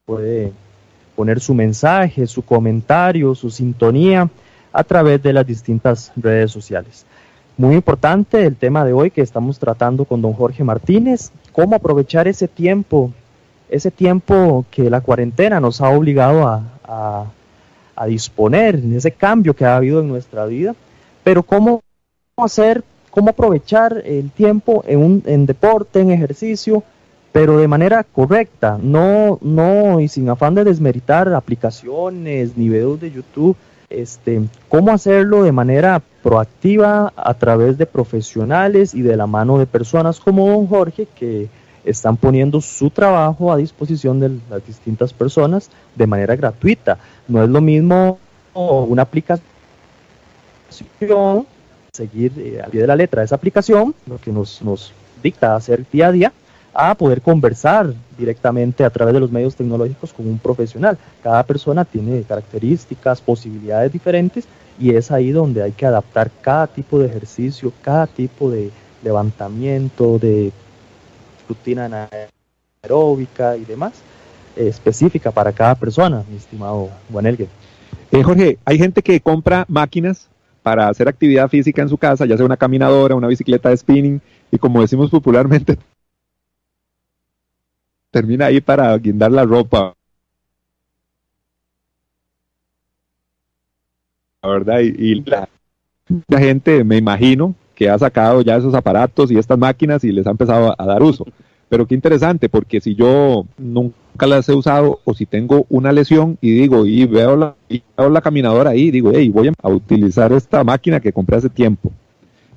[0.06, 0.52] puede
[1.16, 4.30] poner su mensaje, su comentario, su sintonía
[4.74, 7.06] a través de las distintas redes sociales.
[7.58, 12.28] Muy importante el tema de hoy que estamos tratando con don Jorge Martínez, cómo aprovechar
[12.28, 13.14] ese tiempo
[13.70, 17.26] ese tiempo que la cuarentena nos ha obligado a,
[17.96, 20.76] a, disponer, ese cambio que ha habido en nuestra vida,
[21.24, 21.82] pero cómo
[22.38, 26.84] hacer, cómo aprovechar el tiempo en, un, en deporte, en ejercicio,
[27.32, 33.12] pero de manera correcta, no, no y sin afán de desmeritar aplicaciones ni videos de
[33.12, 33.58] YouTube,
[33.90, 39.66] este, cómo hacerlo de manera proactiva a través de profesionales y de la mano de
[39.66, 41.50] personas como don Jorge que
[41.86, 46.98] están poniendo su trabajo a disposición de las distintas personas de manera gratuita.
[47.28, 48.20] No es lo mismo
[48.54, 49.46] una aplicación,
[51.94, 55.86] seguir eh, al pie de la letra esa aplicación, lo que nos, nos dicta hacer
[55.92, 56.34] día a día,
[56.74, 60.98] a poder conversar directamente a través de los medios tecnológicos con un profesional.
[61.24, 64.46] Cada persona tiene características, posibilidades diferentes
[64.78, 68.72] y es ahí donde hay que adaptar cada tipo de ejercicio, cada tipo de
[69.04, 70.52] levantamiento, de
[71.48, 72.10] rutina
[72.82, 73.94] aeróbica y demás,
[74.56, 77.48] eh, específica para cada persona, mi estimado Juan Elgue.
[78.12, 80.30] Eh, Jorge, hay gente que compra máquinas
[80.64, 84.22] para hacer actividad física en su casa, ya sea una caminadora, una bicicleta de spinning,
[84.52, 85.78] y como decimos popularmente,
[88.12, 89.94] termina ahí para guindar la ropa.
[94.42, 95.50] La verdad, y, la,
[96.28, 100.26] la, gente, me imagino, que ha sacado ya esos aparatos y estas máquinas y les
[100.26, 101.26] ha empezado a, dar uso.
[101.68, 106.38] Pero qué interesante, porque si yo nunca las he usado o si tengo una lesión
[106.42, 110.32] y digo, y veo la, y veo la caminadora ahí, digo, hey, voy a utilizar
[110.32, 111.92] esta máquina que compré hace tiempo.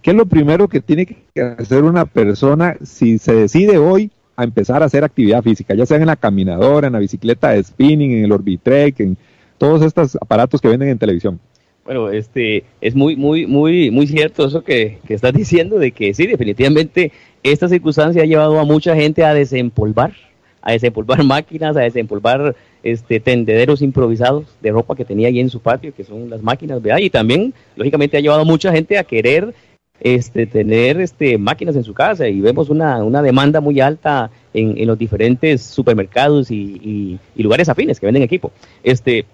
[0.02, 4.44] ¿Qué es lo primero que tiene que hacer una persona si se decide hoy a
[4.44, 8.12] empezar a hacer actividad física, ya sea en la caminadora, en la bicicleta de spinning,
[8.12, 9.16] en el Orbitrek, en
[9.59, 11.40] todos estos aparatos que venden en televisión?
[11.88, 16.12] Bueno, este, es muy, muy, muy, muy cierto eso que, que estás diciendo de que
[16.12, 20.12] sí, definitivamente esta circunstancia ha llevado a mucha gente a desempolvar,
[20.61, 25.61] a desempolvar máquinas, a desempolvar este, tendederos improvisados de ropa que tenía ahí en su
[25.61, 26.98] patio, que son las máquinas, ¿verdad?
[26.98, 29.55] Y también, lógicamente, ha llevado a mucha gente a querer
[29.98, 34.77] este, tener este, máquinas en su casa y vemos una, una demanda muy alta en,
[34.77, 38.53] en los diferentes supermercados y, y, lugares afines que venden equipo.
[38.83, 39.24] Este,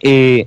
[0.00, 0.46] eh,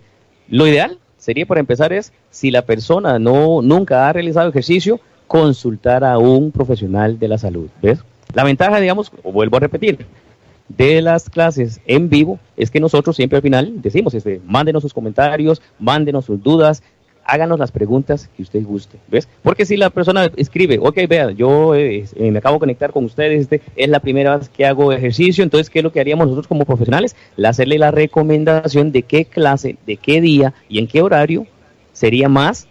[0.50, 6.06] lo ideal sería para empezar es, si la persona no nunca ha realizado ejercicio, consultar
[6.06, 7.68] a un profesional de la salud.
[7.82, 8.00] ¿Ves?
[8.34, 10.06] La ventaja, digamos, vuelvo a repetir,
[10.70, 14.94] de las clases en vivo es que nosotros siempre al final decimos, este, mándenos sus
[14.94, 16.82] comentarios, mándenos sus dudas,
[17.28, 19.28] háganos las preguntas que usted guste, ¿ves?
[19.44, 23.04] Porque si la persona escribe, ok, vea, yo eh, eh, me acabo de conectar con
[23.04, 26.28] ustedes, este, es la primera vez que hago ejercicio, entonces, ¿qué es lo que haríamos
[26.28, 27.16] nosotros como profesionales?
[27.48, 31.48] hacerle la recomendación de qué clase, de qué día y en qué horario
[31.94, 32.68] sería más,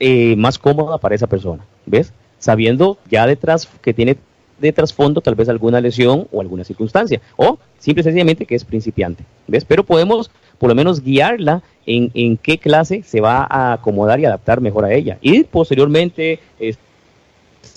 [0.00, 2.12] eh, más cómoda para esa persona, ¿ves?
[2.38, 4.16] Sabiendo ya detrás que tiene
[4.58, 8.64] de trasfondo tal vez alguna lesión o alguna circunstancia, o simple y sencillamente que es
[8.64, 9.64] principiante, ¿ves?
[9.64, 14.24] Pero podemos por lo menos guiarla en, en qué clase se va a acomodar y
[14.24, 15.18] adaptar mejor a ella.
[15.20, 16.80] Y posteriormente, este,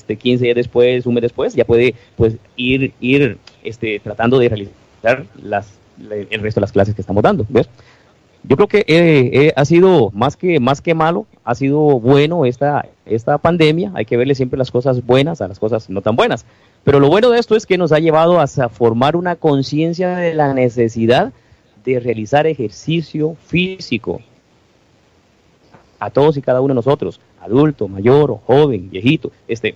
[0.07, 4.49] de 15 días después, un mes después, ya puede pues ir, ir este, tratando de
[4.49, 7.45] realizar las, el resto de las clases que estamos dando.
[7.47, 7.69] ¿ves?
[8.43, 12.45] Yo creo que eh, eh, ha sido más que, más que malo, ha sido bueno
[12.45, 13.91] esta, esta pandemia.
[13.95, 16.45] Hay que verle siempre las cosas buenas a las cosas no tan buenas.
[16.83, 20.33] Pero lo bueno de esto es que nos ha llevado a formar una conciencia de
[20.33, 21.33] la necesidad
[21.83, 24.21] de realizar ejercicio físico.
[25.99, 29.75] A todos y cada uno de nosotros, adulto, mayor, joven, viejito, este,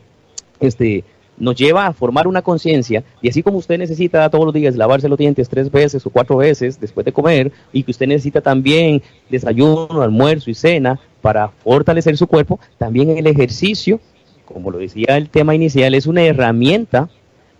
[0.59, 1.03] este,
[1.37, 5.09] nos lleva a formar una conciencia y así como usted necesita todos los días lavarse
[5.09, 9.01] los dientes tres veces o cuatro veces después de comer y que usted necesita también
[9.29, 13.99] desayuno, almuerzo y cena para fortalecer su cuerpo, también el ejercicio,
[14.45, 17.10] como lo decía el tema inicial, es una herramienta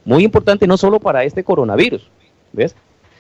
[0.06, 2.10] muy importante no solo para este coronavirus,
[2.52, 2.76] ¿ves?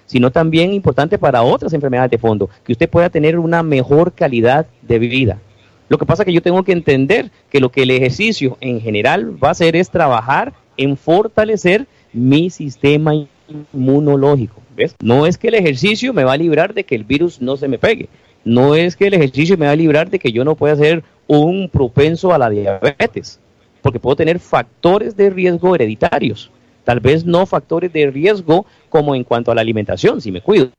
[0.06, 4.66] sino también importante para otras enfermedades de fondo, que usted pueda tener una mejor calidad
[4.82, 5.40] de vida.
[5.90, 8.82] Lo que pasa es que yo tengo que entender que lo que el ejercicio en
[8.82, 13.14] general va a hacer es trabajar en fortalecer mi sistema
[13.48, 14.62] inmunológico.
[14.76, 14.96] ¿ves?
[15.02, 17.68] No es que el ejercicio me va a librar de que el virus no se
[17.68, 18.10] me pegue.
[18.46, 21.04] No es que el ejercicio me va a librar de que yo no pueda ser
[21.28, 23.40] un propenso a la diabetes,
[23.84, 26.50] porque puedo tener factores de riesgo hereditarios.
[26.86, 30.72] Tal vez no factores de riesgo como en cuanto a la alimentación, si me cuido,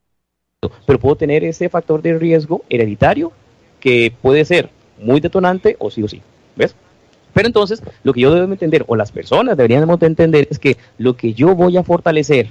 [0.87, 3.31] pero puedo tener ese factor de riesgo hereditario
[3.79, 6.23] que puede ser muy detonante o sí o sí.
[6.57, 6.75] ¿Ves?
[7.35, 11.17] Pero entonces, lo que yo debo entender, o las personas deberíamos entender, es que lo
[11.17, 12.49] que yo voy a fortalecer,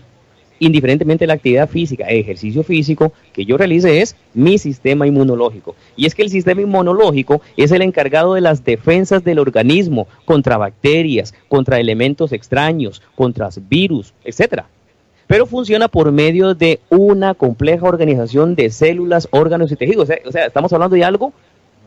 [0.60, 5.76] indiferentemente de la actividad física, ejercicio físico que yo realice, es mi sistema inmunológico.
[5.96, 10.58] Y es que el sistema inmunológico es el encargado de las defensas del organismo contra
[10.58, 14.68] bacterias, contra elementos extraños, contra virus, etcétera
[15.28, 20.10] pero funciona por medio de una compleja organización de células, órganos y tejidos.
[20.26, 21.34] O sea, estamos hablando de algo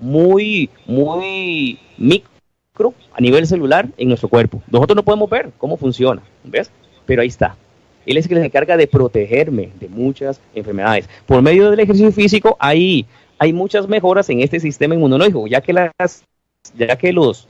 [0.01, 4.63] muy, muy micro a nivel celular en nuestro cuerpo.
[4.71, 6.71] Nosotros no podemos ver cómo funciona, ¿ves?
[7.05, 7.57] Pero ahí está.
[8.07, 11.09] Él es el que se encarga de protegerme de muchas enfermedades.
[11.27, 13.07] Por medio del ejercicio físico hay,
[13.39, 17.49] hay muchas mejoras en este sistema inmunológico, ya que, los,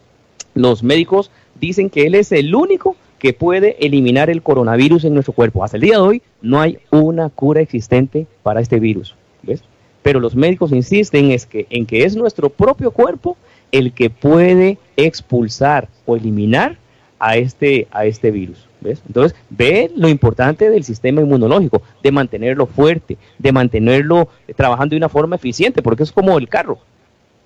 [0.55, 5.33] los médicos dicen que él es el único que puede eliminar el coronavirus en nuestro
[5.33, 5.63] cuerpo.
[5.63, 9.15] Hasta el día de hoy no hay una cura existente para este virus.
[9.43, 9.63] ¿ves?
[10.07, 13.37] pero los médicos insisten es que, en que es nuestro propio cuerpo
[13.73, 16.79] el que puede expulsar o eliminar
[17.19, 18.66] a este, a este virus.
[18.81, 19.03] ¿Ves?
[19.07, 25.09] Entonces, ve lo importante del sistema inmunológico, de mantenerlo fuerte, de mantenerlo trabajando de una
[25.09, 26.79] forma eficiente, porque es como el carro.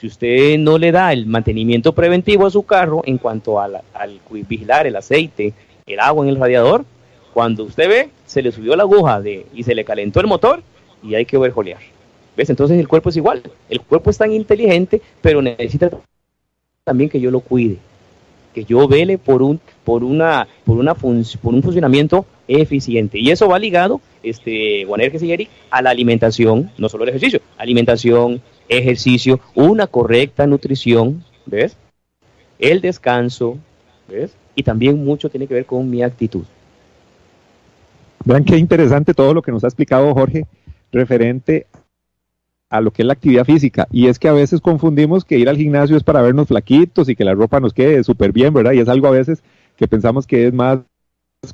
[0.01, 3.83] Si usted no le da el mantenimiento preventivo a su carro en cuanto al
[4.31, 5.53] vigilar el aceite,
[5.87, 6.85] el agua en el radiador,
[7.35, 10.63] cuando usted ve, se le subió la aguja de, y se le calentó el motor
[11.03, 11.81] y hay que ver jolear.
[12.37, 13.43] Entonces el cuerpo es igual.
[13.69, 15.91] El cuerpo es tan inteligente, pero necesita
[16.85, 17.77] también que yo lo cuide,
[18.55, 21.11] que yo vele por un, por una, por una por
[21.55, 23.19] un funcionamiento eficiente.
[23.19, 25.01] Y eso va ligado, este, Juan
[25.71, 31.77] a la alimentación, no solo el ejercicio, alimentación, ejercicio, una correcta nutrición, ¿ves?
[32.59, 33.59] El descanso,
[34.09, 34.33] ¿ves?
[34.55, 36.45] Y también mucho tiene que ver con mi actitud.
[38.25, 40.47] Vean qué interesante todo lo que nos ha explicado Jorge
[40.93, 41.67] referente
[42.71, 43.89] a lo que es la actividad física.
[43.91, 47.17] Y es que a veces confundimos que ir al gimnasio es para vernos flaquitos y
[47.17, 48.73] que la ropa nos quede súper bien, ¿verdad?
[48.73, 49.43] Y es algo a veces
[49.77, 50.79] que pensamos que es más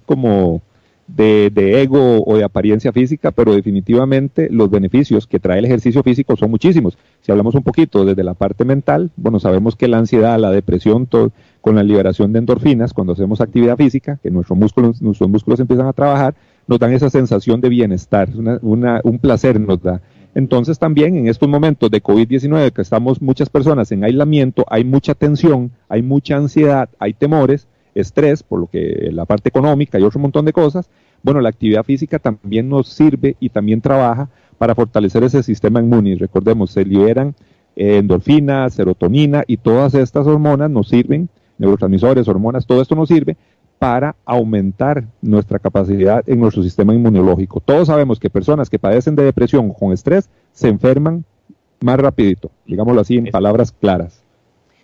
[0.04, 0.62] como
[1.06, 6.36] de, ego o de apariencia física, pero definitivamente los beneficios que trae el ejercicio físico
[6.36, 6.98] son muchísimos.
[7.22, 11.06] Si hablamos un poquito desde la parte mental, bueno, sabemos que la ansiedad, la depresión,
[11.06, 15.60] todo, con la liberación de endorfinas, cuando hacemos actividad física, que nuestros músculos, nuestros músculos
[15.60, 16.34] empiezan a trabajar,
[16.66, 18.28] nos dan esa sensación de bienestar,
[18.62, 20.02] un placer nos da.
[20.36, 25.14] Entonces también en estos momentos de COVID-19 que estamos muchas personas en aislamiento, hay mucha
[25.14, 30.20] tensión, hay mucha ansiedad, hay temores, estrés, por lo que la parte económica y otro
[30.20, 30.90] montón de cosas.
[31.22, 36.16] Bueno, la actividad física también nos sirve y también trabaja para fortalecer ese sistema inmune.
[36.16, 37.34] Recordemos, se liberan
[37.74, 43.38] eh, endorfinas, serotonina y todas estas hormonas nos sirven, neurotransmisores, hormonas, todo esto nos sirve
[43.78, 47.60] para aumentar nuestra capacidad en nuestro sistema inmunológico.
[47.60, 51.24] Todos sabemos que personas que padecen de depresión con estrés se enferman
[51.80, 54.22] más rapidito, digámoslo así en palabras claras.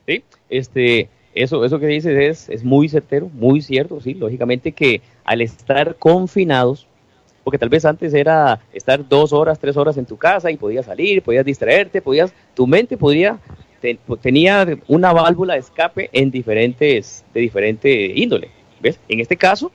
[0.07, 5.01] Sí, este, eso, eso que dices es, es muy certero, muy cierto, sí, lógicamente que
[5.25, 6.87] al estar confinados,
[7.45, 10.87] porque tal vez antes era estar dos horas, tres horas en tu casa y podías
[10.87, 13.39] salir, podías distraerte, podías, tu mente podría,
[14.21, 18.62] tenía una válvula de escape en diferentes, de diferente índole
[19.09, 19.71] En este caso,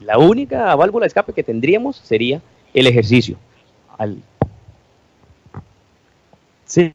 [0.00, 2.40] la única válvula de escape que tendríamos sería
[2.72, 3.36] el ejercicio.
[6.64, 6.92] Sí,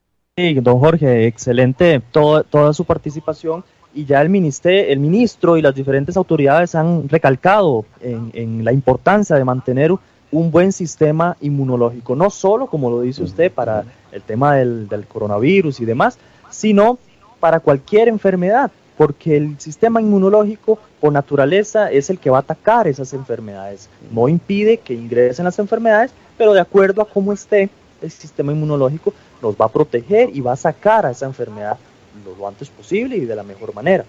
[0.62, 3.64] don Jorge, excelente toda su participación.
[3.94, 9.38] Y ya el, ministerio, el ministro y las diferentes autoridades han recalcado en, la importancia
[9.38, 9.92] de mantener
[10.32, 15.80] un buen sistema inmunológico, no solo, como lo dice usted, para el tema del coronavirus
[15.80, 16.18] y demás,
[16.50, 16.98] sino
[17.40, 22.88] para cualquier enfermedad, porque el sistema inmunológico por naturaleza es el que va a atacar
[22.88, 23.90] esas enfermedades.
[24.12, 27.70] No impide que ingresen las enfermedades, pero de acuerdo a cómo esté
[28.02, 31.78] el sistema inmunológico, nos va a proteger y va a sacar a esa enfermedad
[32.38, 34.06] lo antes posible y de la mejor manera.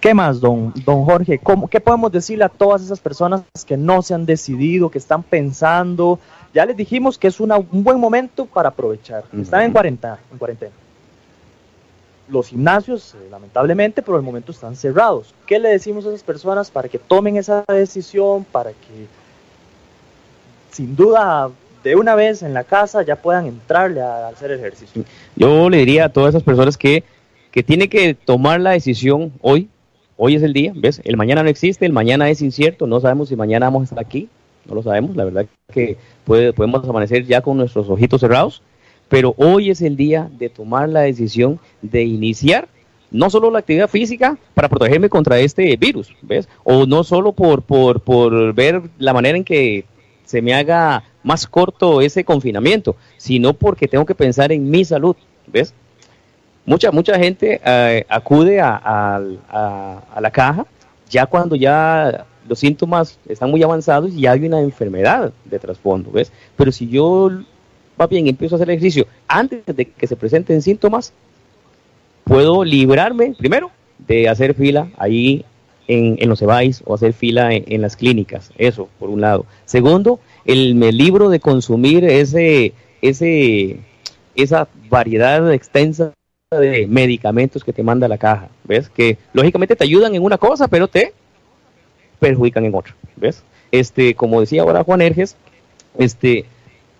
[0.00, 1.38] ¿Qué más, don, don Jorge?
[1.38, 5.22] ¿Cómo, ¿Qué podemos decirle a todas esas personas que no se han decidido, que están
[5.22, 6.18] pensando?
[6.54, 9.24] Ya les dijimos que es un buen momento para aprovechar.
[9.38, 10.18] Están en cuarentena.
[10.32, 10.72] En cuarentena.
[12.30, 15.34] Los gimnasios, eh, lamentablemente, por el momento están cerrados.
[15.46, 19.06] ¿Qué le decimos a esas personas para que tomen esa decisión, para que
[20.70, 21.50] sin duda
[21.82, 25.04] de una vez en la casa ya puedan entrarle a, hacer ejercicio.
[25.36, 27.04] Yo le diría a todas esas personas que,
[27.50, 29.68] que tiene que tomar la decisión hoy,
[30.16, 31.00] hoy es el día, ¿ves?
[31.04, 33.98] El mañana no existe, el mañana es incierto, no sabemos si mañana vamos a estar
[33.98, 34.28] aquí,
[34.66, 38.62] no lo sabemos, la verdad que puede, podemos amanecer ya con nuestros ojitos cerrados,
[39.10, 42.68] pero hoy es el día de tomar la decisión de iniciar
[43.10, 46.48] no solo la actividad física para protegerme contra este virus, ¿ves?
[46.62, 49.84] O no solo por, por, por ver la manera en que
[50.24, 55.16] se me haga más corto ese confinamiento, sino porque tengo que pensar en mi salud,
[55.48, 55.74] ¿ves?
[56.64, 59.20] Mucha, mucha gente eh, acude a,
[60.20, 60.66] la caja
[61.08, 66.12] ya cuando ya los síntomas están muy avanzados y ya hay una enfermedad de trasfondo,
[66.12, 66.30] ¿ves?
[66.56, 67.28] Pero si yo,
[68.00, 71.12] va bien, empiezo a hacer ejercicio antes de que se presenten síntomas,
[72.24, 75.44] puedo librarme, primero, de hacer fila ahí
[75.86, 79.44] en, en los EVAIS o hacer fila en, las clínicas, eso, por un lado.
[79.66, 82.72] Segundo, el, libro de consumir ese,
[83.02, 83.80] ese,
[84.34, 86.12] esa variedad extensa
[86.50, 88.88] de medicamentos que te manda la caja, ¿ves?
[88.88, 91.12] Que lógicamente te ayudan en una cosa, pero te
[92.18, 93.42] perjudican en otra, ¿ves?
[93.72, 95.36] Este, como decía ahora Juan Erges,
[95.98, 96.46] este,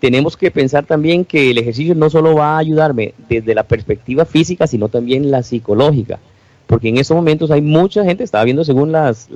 [0.01, 4.25] tenemos que pensar también que el ejercicio no solo va a ayudarme desde la perspectiva
[4.25, 6.19] física, sino también la psicológica,
[6.67, 9.29] porque en estos momentos hay mucha gente, estaba viendo según las,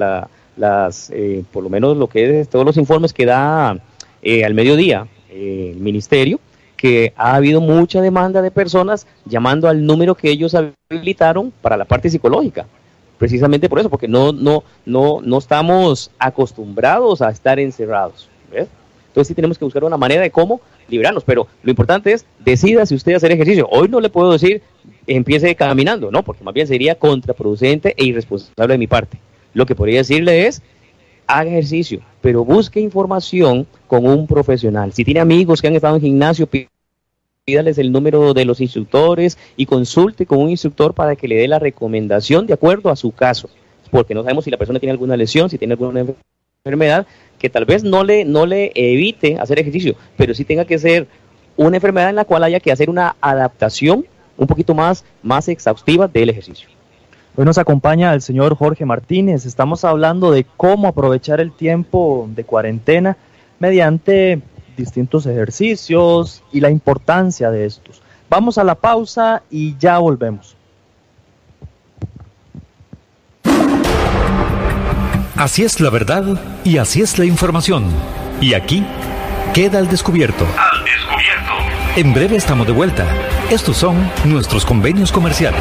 [0.56, 3.78] las eh, por lo menos lo que es todos los informes que da
[4.22, 6.40] eh, al mediodía eh, el ministerio
[6.76, 11.84] que ha habido mucha demanda de personas llamando al número que ellos habilitaron para la
[11.84, 12.66] parte psicológica.
[13.16, 18.28] Precisamente por eso, porque no, no, no, no estamos acostumbrados a estar encerrados.
[19.14, 22.84] Entonces sí tenemos que buscar una manera de cómo librarnos, pero lo importante es, decida
[22.84, 23.68] si usted hacer ejercicio.
[23.70, 24.60] Hoy no le puedo decir,
[25.06, 29.20] empiece caminando, no, porque más bien sería contraproducente e irresponsable de mi parte.
[29.52, 30.62] Lo que podría decirle es,
[31.28, 34.92] haga ejercicio, pero busque información con un profesional.
[34.92, 36.48] Si tiene amigos que han estado en gimnasio,
[37.44, 41.46] pídales el número de los instructores y consulte con un instructor para que le dé
[41.46, 43.48] la recomendación de acuerdo a su caso,
[43.92, 46.04] porque no sabemos si la persona tiene alguna lesión, si tiene alguna
[46.64, 47.06] enfermedad
[47.45, 51.07] que tal vez no le, no le evite hacer ejercicio, pero sí tenga que ser
[51.59, 54.07] una enfermedad en la cual haya que hacer una adaptación
[54.38, 56.70] un poquito más, más exhaustiva del ejercicio.
[57.36, 59.45] Hoy nos acompaña el señor Jorge Martínez.
[59.45, 63.18] Estamos hablando de cómo aprovechar el tiempo de cuarentena
[63.59, 64.40] mediante
[64.74, 68.01] distintos ejercicios y la importancia de estos.
[68.30, 70.57] Vamos a la pausa y ya volvemos.
[75.37, 77.87] Así es la verdad y así es la información.
[78.41, 78.85] Y aquí
[79.53, 80.47] queda al descubierto.
[80.57, 81.53] Al descubierto.
[81.97, 83.05] En breve estamos de vuelta.
[83.51, 85.61] Estos son nuestros convenios comerciales.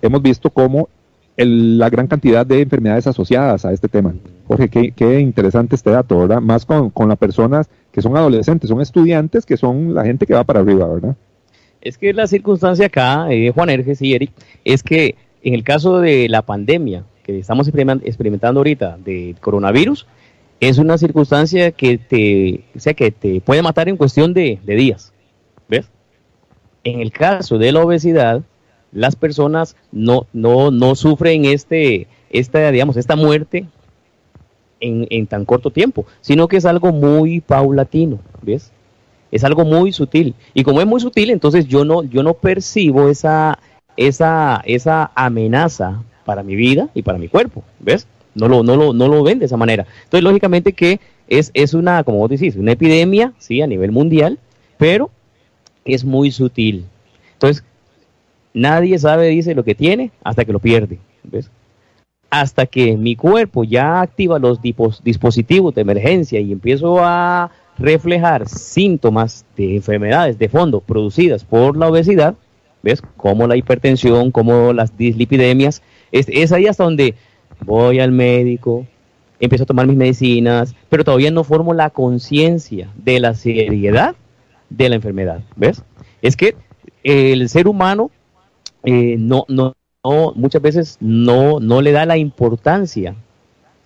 [0.01, 0.89] hemos visto cómo
[1.37, 4.13] la gran cantidad de enfermedades asociadas a este tema.
[4.47, 6.41] Jorge, qué, interesante este dato, ¿verdad?
[6.41, 10.33] Más con, con las personas que son adolescentes, son estudiantes, que son la gente que
[10.33, 11.15] va para arriba, ¿verdad?
[11.81, 14.31] Es que la circunstancia acá, eh, Juan Erges y Eric,
[14.65, 20.05] es que en el caso de la pandemia que estamos experimentando ahorita de coronavirus,
[20.61, 25.11] es una circunstancia que te, sea, que te puede matar en cuestión de, días.
[25.67, 25.89] ¿Ves?
[26.83, 28.43] En el caso de la obesidad,
[28.91, 33.65] las personas no, no, no sufren este, esta, digamos, esta muerte
[34.79, 38.71] en, en, tan corto tiempo, sino que es algo muy paulatino, ¿ves?
[39.31, 40.35] Es algo muy sutil.
[40.53, 43.57] Y como es muy sutil, entonces yo no, yo no percibo esa,
[43.97, 48.07] esa, esa amenaza para mi vida y para mi cuerpo, ¿ves?
[48.35, 49.85] No lo, no lo, no lo ven de esa manera.
[50.03, 54.39] Entonces, lógicamente que es, es una, como vos decís, una epidemia, sí, a nivel mundial,
[54.77, 55.09] pero
[55.85, 56.85] es muy sutil.
[57.33, 57.63] Entonces,
[58.53, 61.49] nadie sabe, dice, lo que tiene hasta que lo pierde, ¿ves?
[62.29, 69.45] Hasta que mi cuerpo ya activa los dispositivos de emergencia y empiezo a reflejar síntomas
[69.57, 72.35] de enfermedades de fondo producidas por la obesidad,
[72.83, 73.01] ¿ves?
[73.17, 77.15] Como la hipertensión, como las dislipidemias, es, es ahí hasta donde
[77.65, 78.85] voy al médico,
[79.39, 84.15] empiezo a tomar mis medicinas, pero todavía no formo la conciencia de la seriedad
[84.69, 85.83] de la enfermedad, ¿ves?
[86.21, 86.55] Es que
[87.03, 88.11] el ser humano
[88.83, 89.73] eh, no, no,
[90.35, 93.15] muchas veces no, no le da la importancia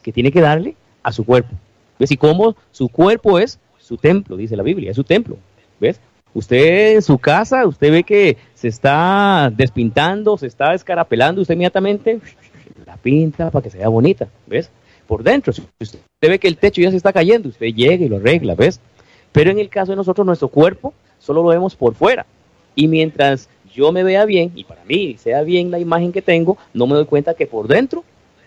[0.02, 1.56] que tiene que darle a su cuerpo.
[1.98, 2.12] ¿Ves?
[2.12, 5.38] Y cómo su cuerpo es su templo, dice la Biblia, es su templo.
[5.80, 6.00] ¿Ves?
[6.34, 12.20] Usted en su casa, usted ve que se está despintando, se está escarapelando, usted inmediatamente
[12.86, 14.70] la pinta para que sea bonita, ¿ves?
[15.08, 18.10] Por dentro, si usted ve que el techo ya se está cayendo, usted llega y
[18.10, 18.80] lo arregla, ¿ves?
[19.32, 22.26] Pero en el caso de nosotros, nuestro cuerpo solo lo vemos por fuera.
[22.76, 26.58] Y mientras yo me vea bien, y para mí sea bien la imagen que tengo,
[26.74, 28.04] no me doy cuenta que por dentro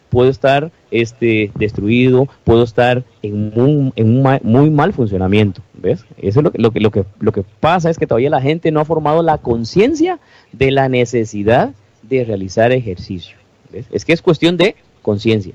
[0.09, 5.61] puedo estar este, destruido, puedo estar en un, en un muy mal funcionamiento.
[5.75, 6.05] ¿Ves?
[6.17, 8.41] Eso es lo que, lo, que, lo, que, lo que pasa es que todavía la
[8.41, 10.19] gente no ha formado la conciencia
[10.53, 13.37] de la necesidad de realizar ejercicio.
[13.71, 13.87] ¿Ves?
[13.91, 15.55] Es que es cuestión de conciencia.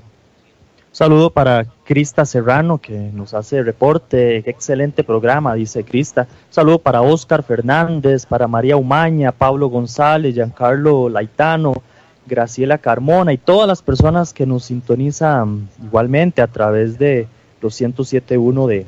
[0.92, 6.26] saludo para Crista Serrano que nos hace reporte, qué excelente programa, dice Crista.
[6.50, 11.82] saludo para Oscar Fernández, para María Umaña, Pablo González, Giancarlo Laitano,
[12.26, 17.26] Graciela Carmona y todas las personas que nos sintonizan igualmente a través de
[17.60, 18.86] los 107.1 de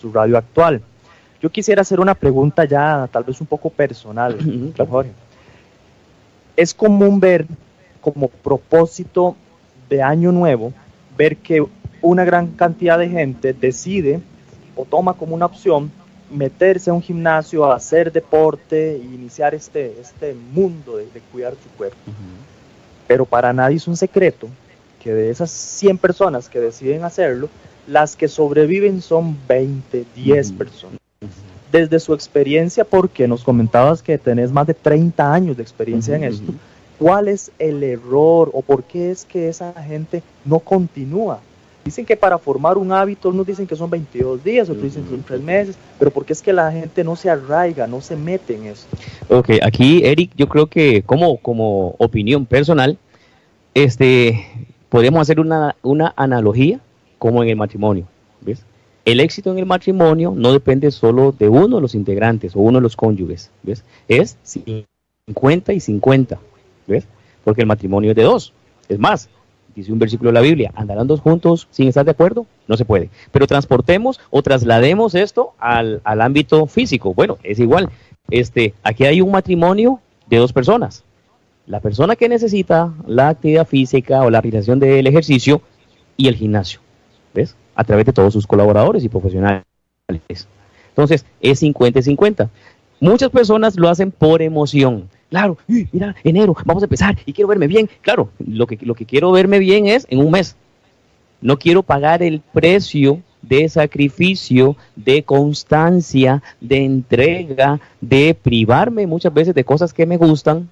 [0.00, 0.80] su radio actual.
[1.40, 4.36] Yo quisiera hacer una pregunta ya tal vez un poco personal,
[4.76, 5.12] Jorge.
[6.56, 7.46] Es común ver
[8.12, 9.34] como propósito
[9.88, 10.72] de año nuevo,
[11.18, 11.66] ver que
[12.00, 14.20] una gran cantidad de gente decide
[14.76, 15.90] o toma como una opción
[16.30, 21.68] meterse a un gimnasio, a hacer deporte e iniciar este, este mundo de, cuidar su
[21.76, 21.98] cuerpo.
[23.08, 24.46] Pero para nadie es un secreto
[25.02, 27.48] que de esas 100 personas que deciden hacerlo,
[27.88, 31.00] las que sobreviven son 20, 10 personas.
[31.72, 36.22] Desde su experiencia, porque nos comentabas que tenés más de 30 años de experiencia en
[36.22, 36.52] esto,
[36.98, 41.40] ¿cuál es el error o por qué es que esa gente no continúa
[41.86, 45.10] Dicen que para formar un hábito, unos dicen que son 22 días, otros dicen que
[45.10, 48.16] son 3 meses, pero ¿por qué es que la gente no se arraiga, no se
[48.16, 48.96] mete en esto?
[49.28, 52.98] Ok, aquí Eric, yo creo que como, como opinión personal,
[53.72, 54.44] este,
[54.88, 56.80] podemos hacer una, una analogía
[57.18, 58.08] como en el matrimonio,
[58.40, 58.64] ¿ves?
[59.04, 62.78] El éxito en el matrimonio no depende solo de uno de los integrantes o uno
[62.78, 63.84] de los cónyuges, ¿ves?
[64.08, 66.40] Es 50 y 50,
[66.86, 67.06] ¿ves?
[67.44, 68.52] Porque el matrimonio es de dos.
[68.88, 69.28] Es más,
[69.74, 72.84] dice un versículo de la Biblia, andarán dos juntos sin estar de acuerdo, no se
[72.84, 73.10] puede.
[73.30, 77.14] Pero transportemos o traslademos esto al, al ámbito físico.
[77.14, 77.90] Bueno, es igual.
[78.30, 81.04] Este, aquí hay un matrimonio de dos personas.
[81.66, 85.62] La persona que necesita la actividad física o la realización del ejercicio
[86.16, 86.80] y el gimnasio,
[87.34, 87.56] ¿ves?
[87.74, 89.64] A través de todos sus colaboradores y profesionales.
[90.88, 92.48] Entonces, es 50-50.
[93.00, 95.10] Muchas personas lo hacen por emoción.
[95.30, 97.88] Claro, mira, enero, vamos a empezar y quiero verme bien.
[98.00, 100.56] Claro, lo que, lo que quiero verme bien es en un mes.
[101.40, 109.54] No quiero pagar el precio de sacrificio, de constancia, de entrega, de privarme muchas veces
[109.54, 110.68] de cosas que me gustan,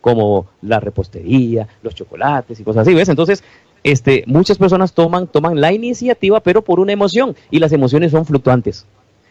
[0.00, 3.08] como la repostería, los chocolates y cosas así, ¿ves?
[3.08, 3.42] Entonces,
[3.82, 8.24] este, muchas personas toman, toman la iniciativa, pero por una emoción, y las emociones son
[8.24, 8.86] fluctuantes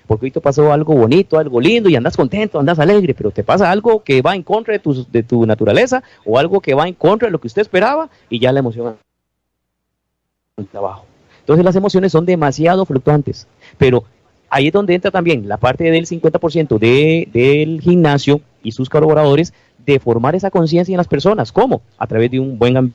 [0.08, 3.44] porque hoy te pasó algo bonito, algo lindo y andas contento, andas alegre, pero te
[3.44, 6.88] pasa algo que va en contra de tu, de tu naturaleza o algo que va
[6.88, 8.96] en contra de lo que usted esperaba y ya la emoción
[10.72, 11.06] trabajo.
[11.42, 13.48] Entonces las emociones son demasiado fluctuantes,
[13.78, 14.06] pero
[14.50, 19.54] ahí es donde entra también la parte del 50% de, del gimnasio y sus colaboradores
[19.86, 21.52] de formar esa conciencia en las personas.
[21.52, 21.82] ¿Cómo?
[21.98, 22.94] A través de un buen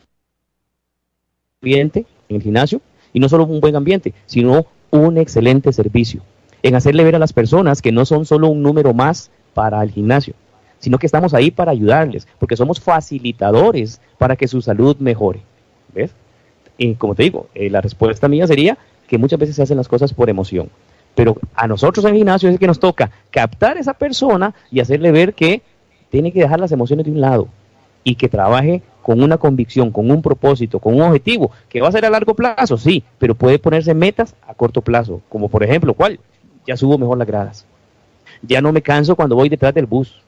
[1.62, 2.80] ambiente en el gimnasio
[3.12, 6.22] y no solo un buen ambiente, sino un excelente servicio
[6.62, 9.90] en hacerle ver a las personas que no son solo un número más para el
[9.90, 10.34] gimnasio,
[10.78, 15.40] sino que estamos ahí para ayudarles, porque somos facilitadores para que su salud mejore.
[15.94, 16.12] ¿Ves?
[16.78, 19.88] Y como te digo, eh, la respuesta mía sería que muchas veces se hacen las
[19.88, 20.70] cosas por emoción.
[21.14, 24.80] Pero a nosotros en el gimnasio es que nos toca captar a esa persona y
[24.80, 25.62] hacerle ver que
[26.10, 27.48] tiene que dejar las emociones de un lado
[28.04, 31.92] y que trabaje con una convicción, con un propósito, con un objetivo, que va a
[31.92, 35.94] ser a largo plazo, sí, pero puede ponerse metas a corto plazo, como por ejemplo,
[35.94, 36.20] ¿cuál?
[36.66, 37.66] Ya subo mejor las gradas.
[38.42, 40.22] Ya no me canso cuando voy detrás del bus.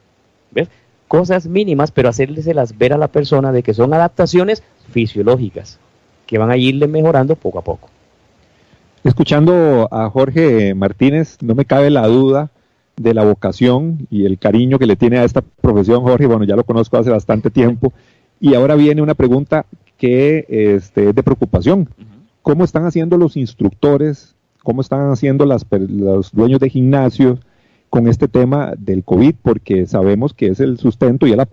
[0.50, 0.68] ¿Ves?
[1.08, 5.78] Cosas mínimas, pero hacérselas ver a la persona de que son adaptaciones fisiológicas
[6.26, 7.88] que van a irle mejorando poco a poco.
[9.04, 12.50] Escuchando a Jorge Martínez, no me cabe la duda
[12.96, 16.26] de la vocación y el cariño que le tiene a esta profesión, Jorge.
[16.26, 17.92] Bueno, ya lo conozco hace bastante tiempo.
[18.40, 19.66] Y ahora viene una pregunta
[19.98, 21.88] que este, es de preocupación.
[22.42, 27.40] ¿Cómo están haciendo los instructores cómo están haciendo las, los dueños de gimnasios
[27.90, 31.46] con este tema del COVID, porque sabemos que es el sustento y es la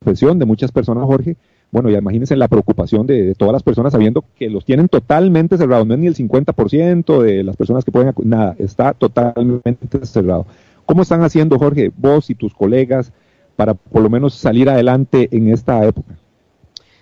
[0.00, 1.36] profesión de muchas personas, Jorge.
[1.70, 5.86] Bueno, ya imagínense la preocupación de, todas las personas sabiendo que los tienen totalmente cerrados,
[5.86, 10.46] no es ni el 50% de las personas que pueden, nada, está totalmente cerrado.
[10.86, 13.12] ¿Cómo están haciendo, Jorge, vos y tus colegas
[13.56, 16.16] para por lo menos salir adelante en esta época?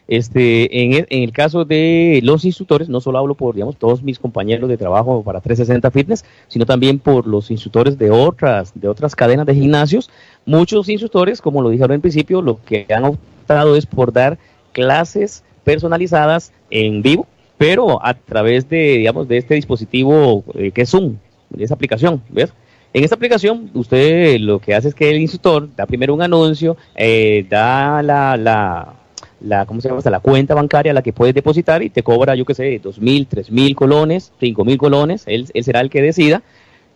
[0.09, 4.03] Este, en, el, en el caso de los instructores, no solo hablo por digamos, todos
[4.03, 8.88] mis compañeros de trabajo para 360 Fitness, sino también por los instructores de otras, de
[8.88, 10.11] otras cadenas de gimnasios.
[10.44, 14.38] Muchos instructores, como lo dije ahora en principio, lo que han optado es por dar
[14.72, 17.26] clases personalizadas en vivo,
[17.57, 21.16] pero a través de, digamos, de este dispositivo eh, que es Zoom,
[21.50, 22.53] de esa aplicación, ¿ves?
[22.94, 26.76] En esta aplicación, usted lo que hace es que el instructor da primero un anuncio,
[26.94, 28.96] eh, da la
[29.45, 30.01] la, ¿cómo se llama?
[30.05, 32.99] la cuenta bancaria a la que puedes depositar y te cobra, yo qué sé, dos
[32.99, 36.43] mil, tres mil colones, cinco mil colones, él, será el que decida.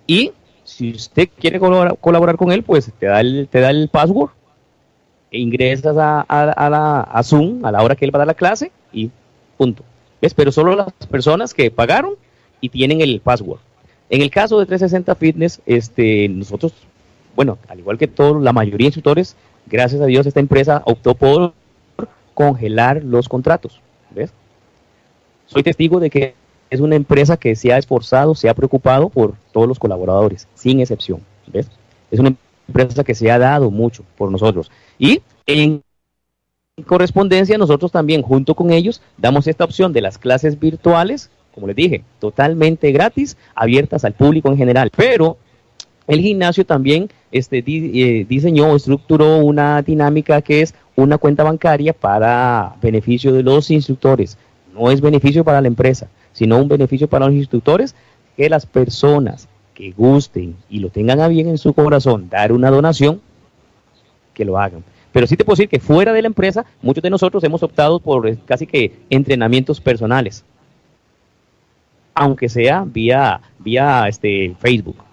[0.07, 0.33] Y
[0.65, 4.31] si usted quiere colaborar, con él, pues te da el, te da el password,
[5.31, 8.35] e ingresas a, a, la, Zoom a la hora que él va a dar la
[8.35, 9.11] clase y
[9.57, 9.83] punto.
[10.23, 10.35] ¿Ves?
[10.35, 12.15] Pero solo las personas que pagaron
[12.61, 13.61] y tienen el password.
[14.09, 16.73] En el caso de 360 Fitness, este, nosotros,
[17.35, 19.37] bueno, al igual que todos, la mayoría de instructores,
[19.67, 21.53] gracias a Dios, esta empresa optó por
[22.37, 23.81] congelar los contratos.
[24.11, 24.31] ¿ves?
[25.47, 26.35] Soy testigo de que
[26.69, 30.81] es una empresa que se ha esforzado, se ha preocupado por todos los colaboradores, sin
[30.81, 31.23] excepción.
[31.47, 31.69] ¿ves?
[32.11, 32.35] Es una
[32.69, 34.71] empresa que se ha dado mucho por nosotros.
[34.99, 35.83] Y en
[36.85, 41.77] correspondencia, nosotros también, junto con ellos, damos esta opción de las clases virtuales, como les
[41.77, 44.91] dije, totalmente gratis, abiertas al público en general.
[44.95, 45.39] Pero
[46.07, 52.77] el gimnasio también este, eh, diseñó, estructuró una dinámica que es una cuenta bancaria para
[52.81, 54.39] beneficio de los instructores.
[54.73, 57.95] No es beneficio para la empresa, sino un beneficio para los instructores
[58.37, 62.71] que las personas que gusten y lo tengan a bien en su corazón dar una
[62.71, 63.21] donación,
[64.33, 64.85] que lo hagan.
[65.13, 68.01] Pero sí te puedo decir que fuera de la empresa, muchos de nosotros hemos optado
[68.01, 70.45] por eh, casi que entrenamientos personales,
[72.15, 75.06] aunque sea vía, vía este, Facebook.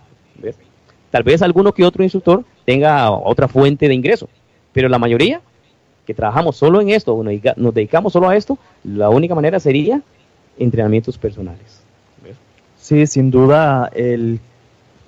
[1.13, 4.27] Tal vez alguno que otro instructor tenga otra fuente de ingreso,
[4.71, 5.41] pero la mayoría
[6.07, 7.23] que trabajamos solo en esto,
[7.55, 10.01] nos dedicamos solo a esto, la única manera sería
[10.57, 11.83] entrenamientos personales.
[12.79, 14.39] Sí, sin duda el,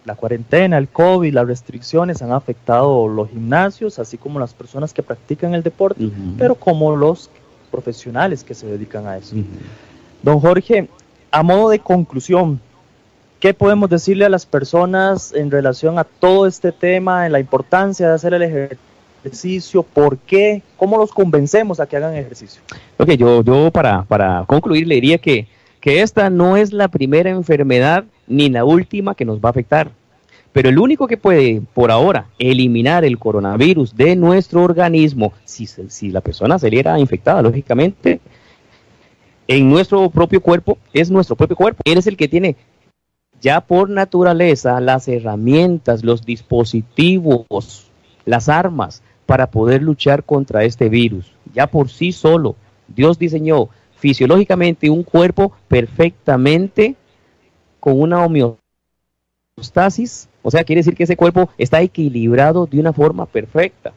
[0.06, 5.02] la cuarentena, el COVID, las restricciones han afectado los gimnasios, así como las personas que
[5.02, 7.32] practican el deporte, pero como los
[7.72, 9.36] profesionales que se dedican a eso.
[10.22, 10.88] Don Jorge,
[11.32, 12.62] a modo de conclusión,
[13.46, 18.08] ¿qué podemos decirle a las personas en relación a todo este tema, en la importancia
[18.08, 19.84] de hacer el ejercicio?
[19.84, 20.64] ¿Por qué?
[20.78, 22.64] ¿Cómo los convencemos a que hagan ejercicio?
[22.98, 25.48] Ok, yo, yo para, para concluir le diría que
[25.80, 29.92] que esta no es la primera enfermedad ni la última que nos va a afectar.
[30.52, 36.10] Pero el único que puede, por ahora, eliminar el coronavirus de nuestro organismo, si, si
[36.10, 38.20] la persona saliera infectada, lógicamente,
[39.48, 41.84] en nuestro propio cuerpo, es nuestro propio cuerpo.
[41.86, 42.56] Él el que tiene
[43.42, 47.92] ya por naturaleza las herramientas, los dispositivos,
[48.26, 51.32] las armas para poder luchar contra este virus.
[51.54, 52.56] Ya por sí solo,
[52.88, 56.96] Dios diseñó fisiológicamente un cuerpo perfectamente
[57.80, 58.26] con una
[59.58, 63.94] homeostasis, o sea, quiere decir que ese cuerpo está equilibrado de una forma perfecta.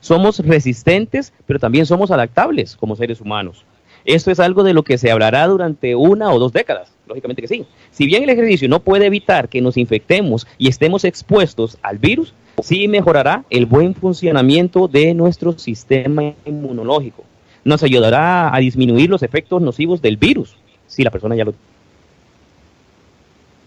[0.00, 3.64] Somos resistentes, pero también somos adaptables como seres humanos.
[4.04, 7.48] Esto es algo de lo que se hablará durante una o dos décadas, lógicamente que
[7.48, 7.64] sí.
[7.90, 12.34] Si bien el ejercicio no puede evitar que nos infectemos y estemos expuestos al virus,
[12.62, 17.24] sí mejorará el buen funcionamiento de nuestro sistema inmunológico
[17.64, 21.54] nos ayudará a disminuir los efectos nocivos del virus, si la persona ya lo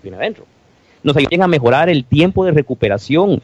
[0.02, 0.46] tiene adentro.
[1.04, 3.42] Nos ayudará a mejorar el tiempo de recuperación.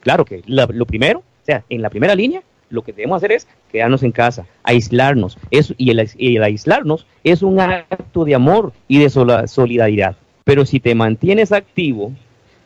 [0.00, 3.46] Claro que lo primero, o sea, en la primera línea, lo que debemos hacer es
[3.70, 5.38] quedarnos en casa, aislarnos.
[5.50, 10.16] y, el, y el aislarnos es un acto de amor y de solidaridad.
[10.44, 12.12] Pero si te mantienes activo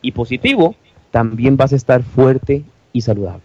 [0.01, 0.75] y positivo,
[1.11, 3.43] también vas a estar fuerte y saludable.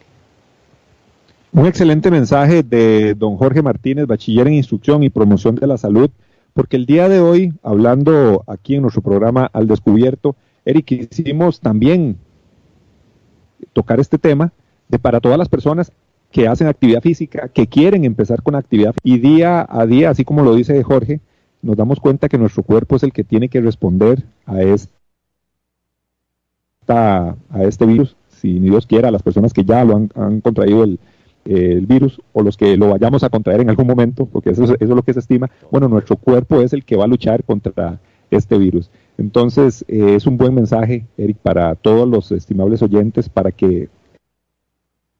[1.53, 6.11] Un excelente mensaje de don Jorge Martínez, bachiller en instrucción y promoción de la salud,
[6.53, 12.19] porque el día de hoy, hablando aquí en nuestro programa Al Descubierto, Eric, quisimos también
[13.73, 14.53] tocar este tema
[14.89, 15.93] de para todas las personas
[16.31, 20.43] que hacen actividad física, que quieren empezar con actividad y día a día, así como
[20.43, 21.20] lo dice Jorge,
[21.62, 24.95] nos damos cuenta que nuestro cuerpo es el que tiene que responder a esta
[26.89, 30.99] a este virus, si ni Dios quiera, las personas que ya lo han contraído el,
[31.87, 35.03] virus o los que lo vayamos a contraer en algún momento, porque eso, es lo
[35.03, 38.01] que se estima, bueno, nuestro cuerpo es el que va a luchar contra
[38.31, 38.91] este virus.
[39.16, 43.89] Entonces, eh, es un buen mensaje, Eric, para todos los estimables oyentes, para que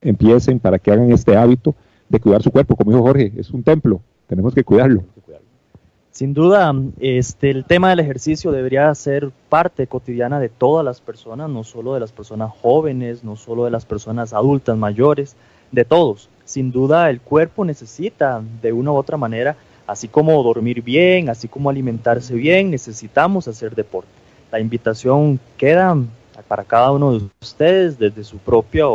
[0.01, 1.75] empiecen, para que hagan este hábito
[2.09, 2.75] de cuidar su cuerpo.
[2.75, 5.03] Como dijo Jorge, es un templo, tenemos que cuidarlo.
[6.11, 11.47] Sin duda, este, el tema del ejercicio debería ser parte cotidiana de todas las personas,
[11.47, 15.35] no solo de las personas jóvenes, no solo de las personas adultas mayores,
[15.71, 16.27] de todos.
[16.43, 21.47] Sin duda el cuerpo necesita de una u otra manera, así como dormir bien, así
[21.47, 24.09] como alimentarse bien, necesitamos hacer deporte.
[24.51, 25.95] La invitación queda
[26.47, 28.85] para cada uno de ustedes desde su propia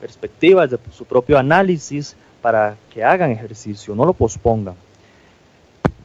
[0.00, 4.74] perspectiva, desde su propio análisis, para que hagan ejercicio, no lo pospongan.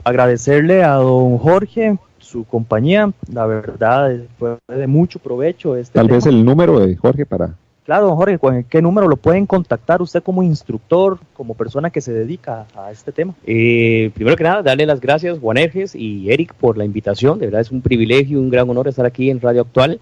[0.03, 5.75] Agradecerle a don Jorge su compañía, la verdad fue de mucho provecho.
[5.75, 9.17] Este Tal vez el número de Jorge para Claro, don Jorge, ¿con qué número lo
[9.17, 13.33] pueden contactar usted como instructor, como persona que se dedica a este tema?
[13.45, 17.39] Eh, primero que nada, darle las gracias Juan Erges y Eric por la invitación.
[17.39, 19.99] De verdad es un privilegio y un gran honor estar aquí en Radio Actual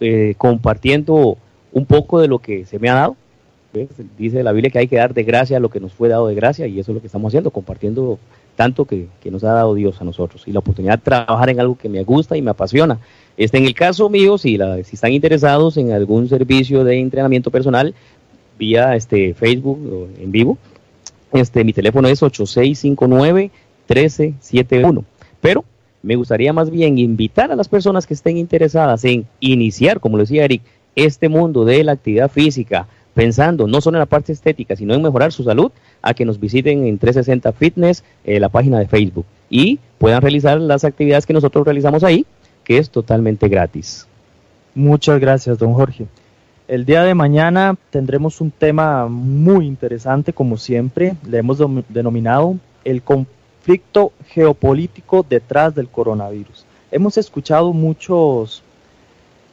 [0.00, 1.36] eh, compartiendo
[1.72, 3.16] un poco de lo que se me ha dado.
[4.18, 6.34] Dice la Biblia que hay que dar de gracia lo que nos fue dado de
[6.34, 8.18] gracia y eso es lo que estamos haciendo, compartiendo
[8.56, 10.42] tanto que, que nos ha dado Dios a nosotros.
[10.46, 12.98] Y la oportunidad de trabajar en algo que me gusta y me apasiona.
[13.36, 17.50] Este, en el caso mío, si, la, si están interesados en algún servicio de entrenamiento
[17.50, 17.94] personal
[18.58, 20.58] vía este, Facebook en vivo,
[21.32, 25.04] este, mi teléfono es 8659-1371.
[25.40, 25.64] Pero
[26.02, 30.24] me gustaría más bien invitar a las personas que estén interesadas en iniciar, como lo
[30.24, 30.62] decía Eric,
[30.96, 35.02] este mundo de la actividad física, pensando no solo en la parte estética, sino en
[35.02, 35.70] mejorar su salud,
[36.02, 40.60] a que nos visiten en 360 Fitness, eh, la página de Facebook, y puedan realizar
[40.60, 42.26] las actividades que nosotros realizamos ahí
[42.64, 44.06] que es totalmente gratis.
[44.74, 46.06] Muchas gracias, don Jorge.
[46.68, 51.58] El día de mañana tendremos un tema muy interesante, como siempre, le hemos
[51.88, 56.64] denominado el conflicto geopolítico detrás del coronavirus.
[56.92, 58.62] Hemos escuchado muchos,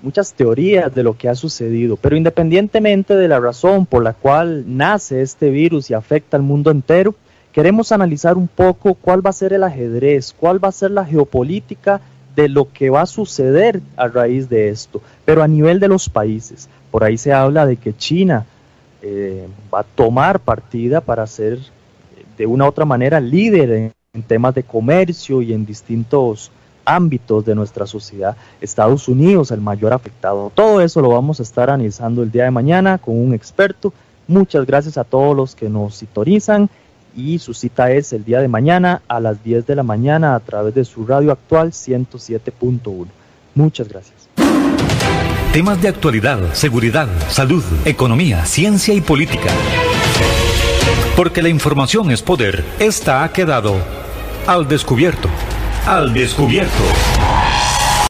[0.07, 4.63] muchas teorías de lo que ha sucedido, pero independientemente de la razón por la cual
[4.65, 7.13] nace este virus y afecta al mundo entero,
[7.51, 11.03] queremos analizar un poco cuál va a ser el ajedrez, cuál va a ser la
[11.03, 11.99] geopolítica
[12.37, 16.07] de lo que va a suceder a raíz de esto, pero a nivel de los
[16.07, 16.69] países.
[16.89, 18.45] Por ahí se habla de que China
[19.01, 21.59] eh, va a tomar partida para ser
[22.37, 26.49] de una u otra manera líder en temas de comercio y en distintos
[26.88, 28.35] ámbitos de nuestra sociedad.
[28.61, 30.51] Estados Unidos, el mayor afectado.
[30.55, 33.93] Todo eso lo vamos a estar analizando el día de mañana con un experto.
[34.27, 36.69] Muchas gracias a todos los que nos sintonizan
[37.15, 40.39] y su cita es el día de mañana a las 10 de la mañana a
[40.39, 43.07] través de su radio actual 107.1.
[43.55, 44.29] Muchas gracias.
[45.51, 49.49] Temas de actualidad, seguridad, salud, economía, ciencia y política.
[51.15, 52.63] Porque la información es poder.
[52.77, 53.73] Esta ha quedado
[54.45, 55.27] al descubierto.
[55.88, 56.83] Al descubierto.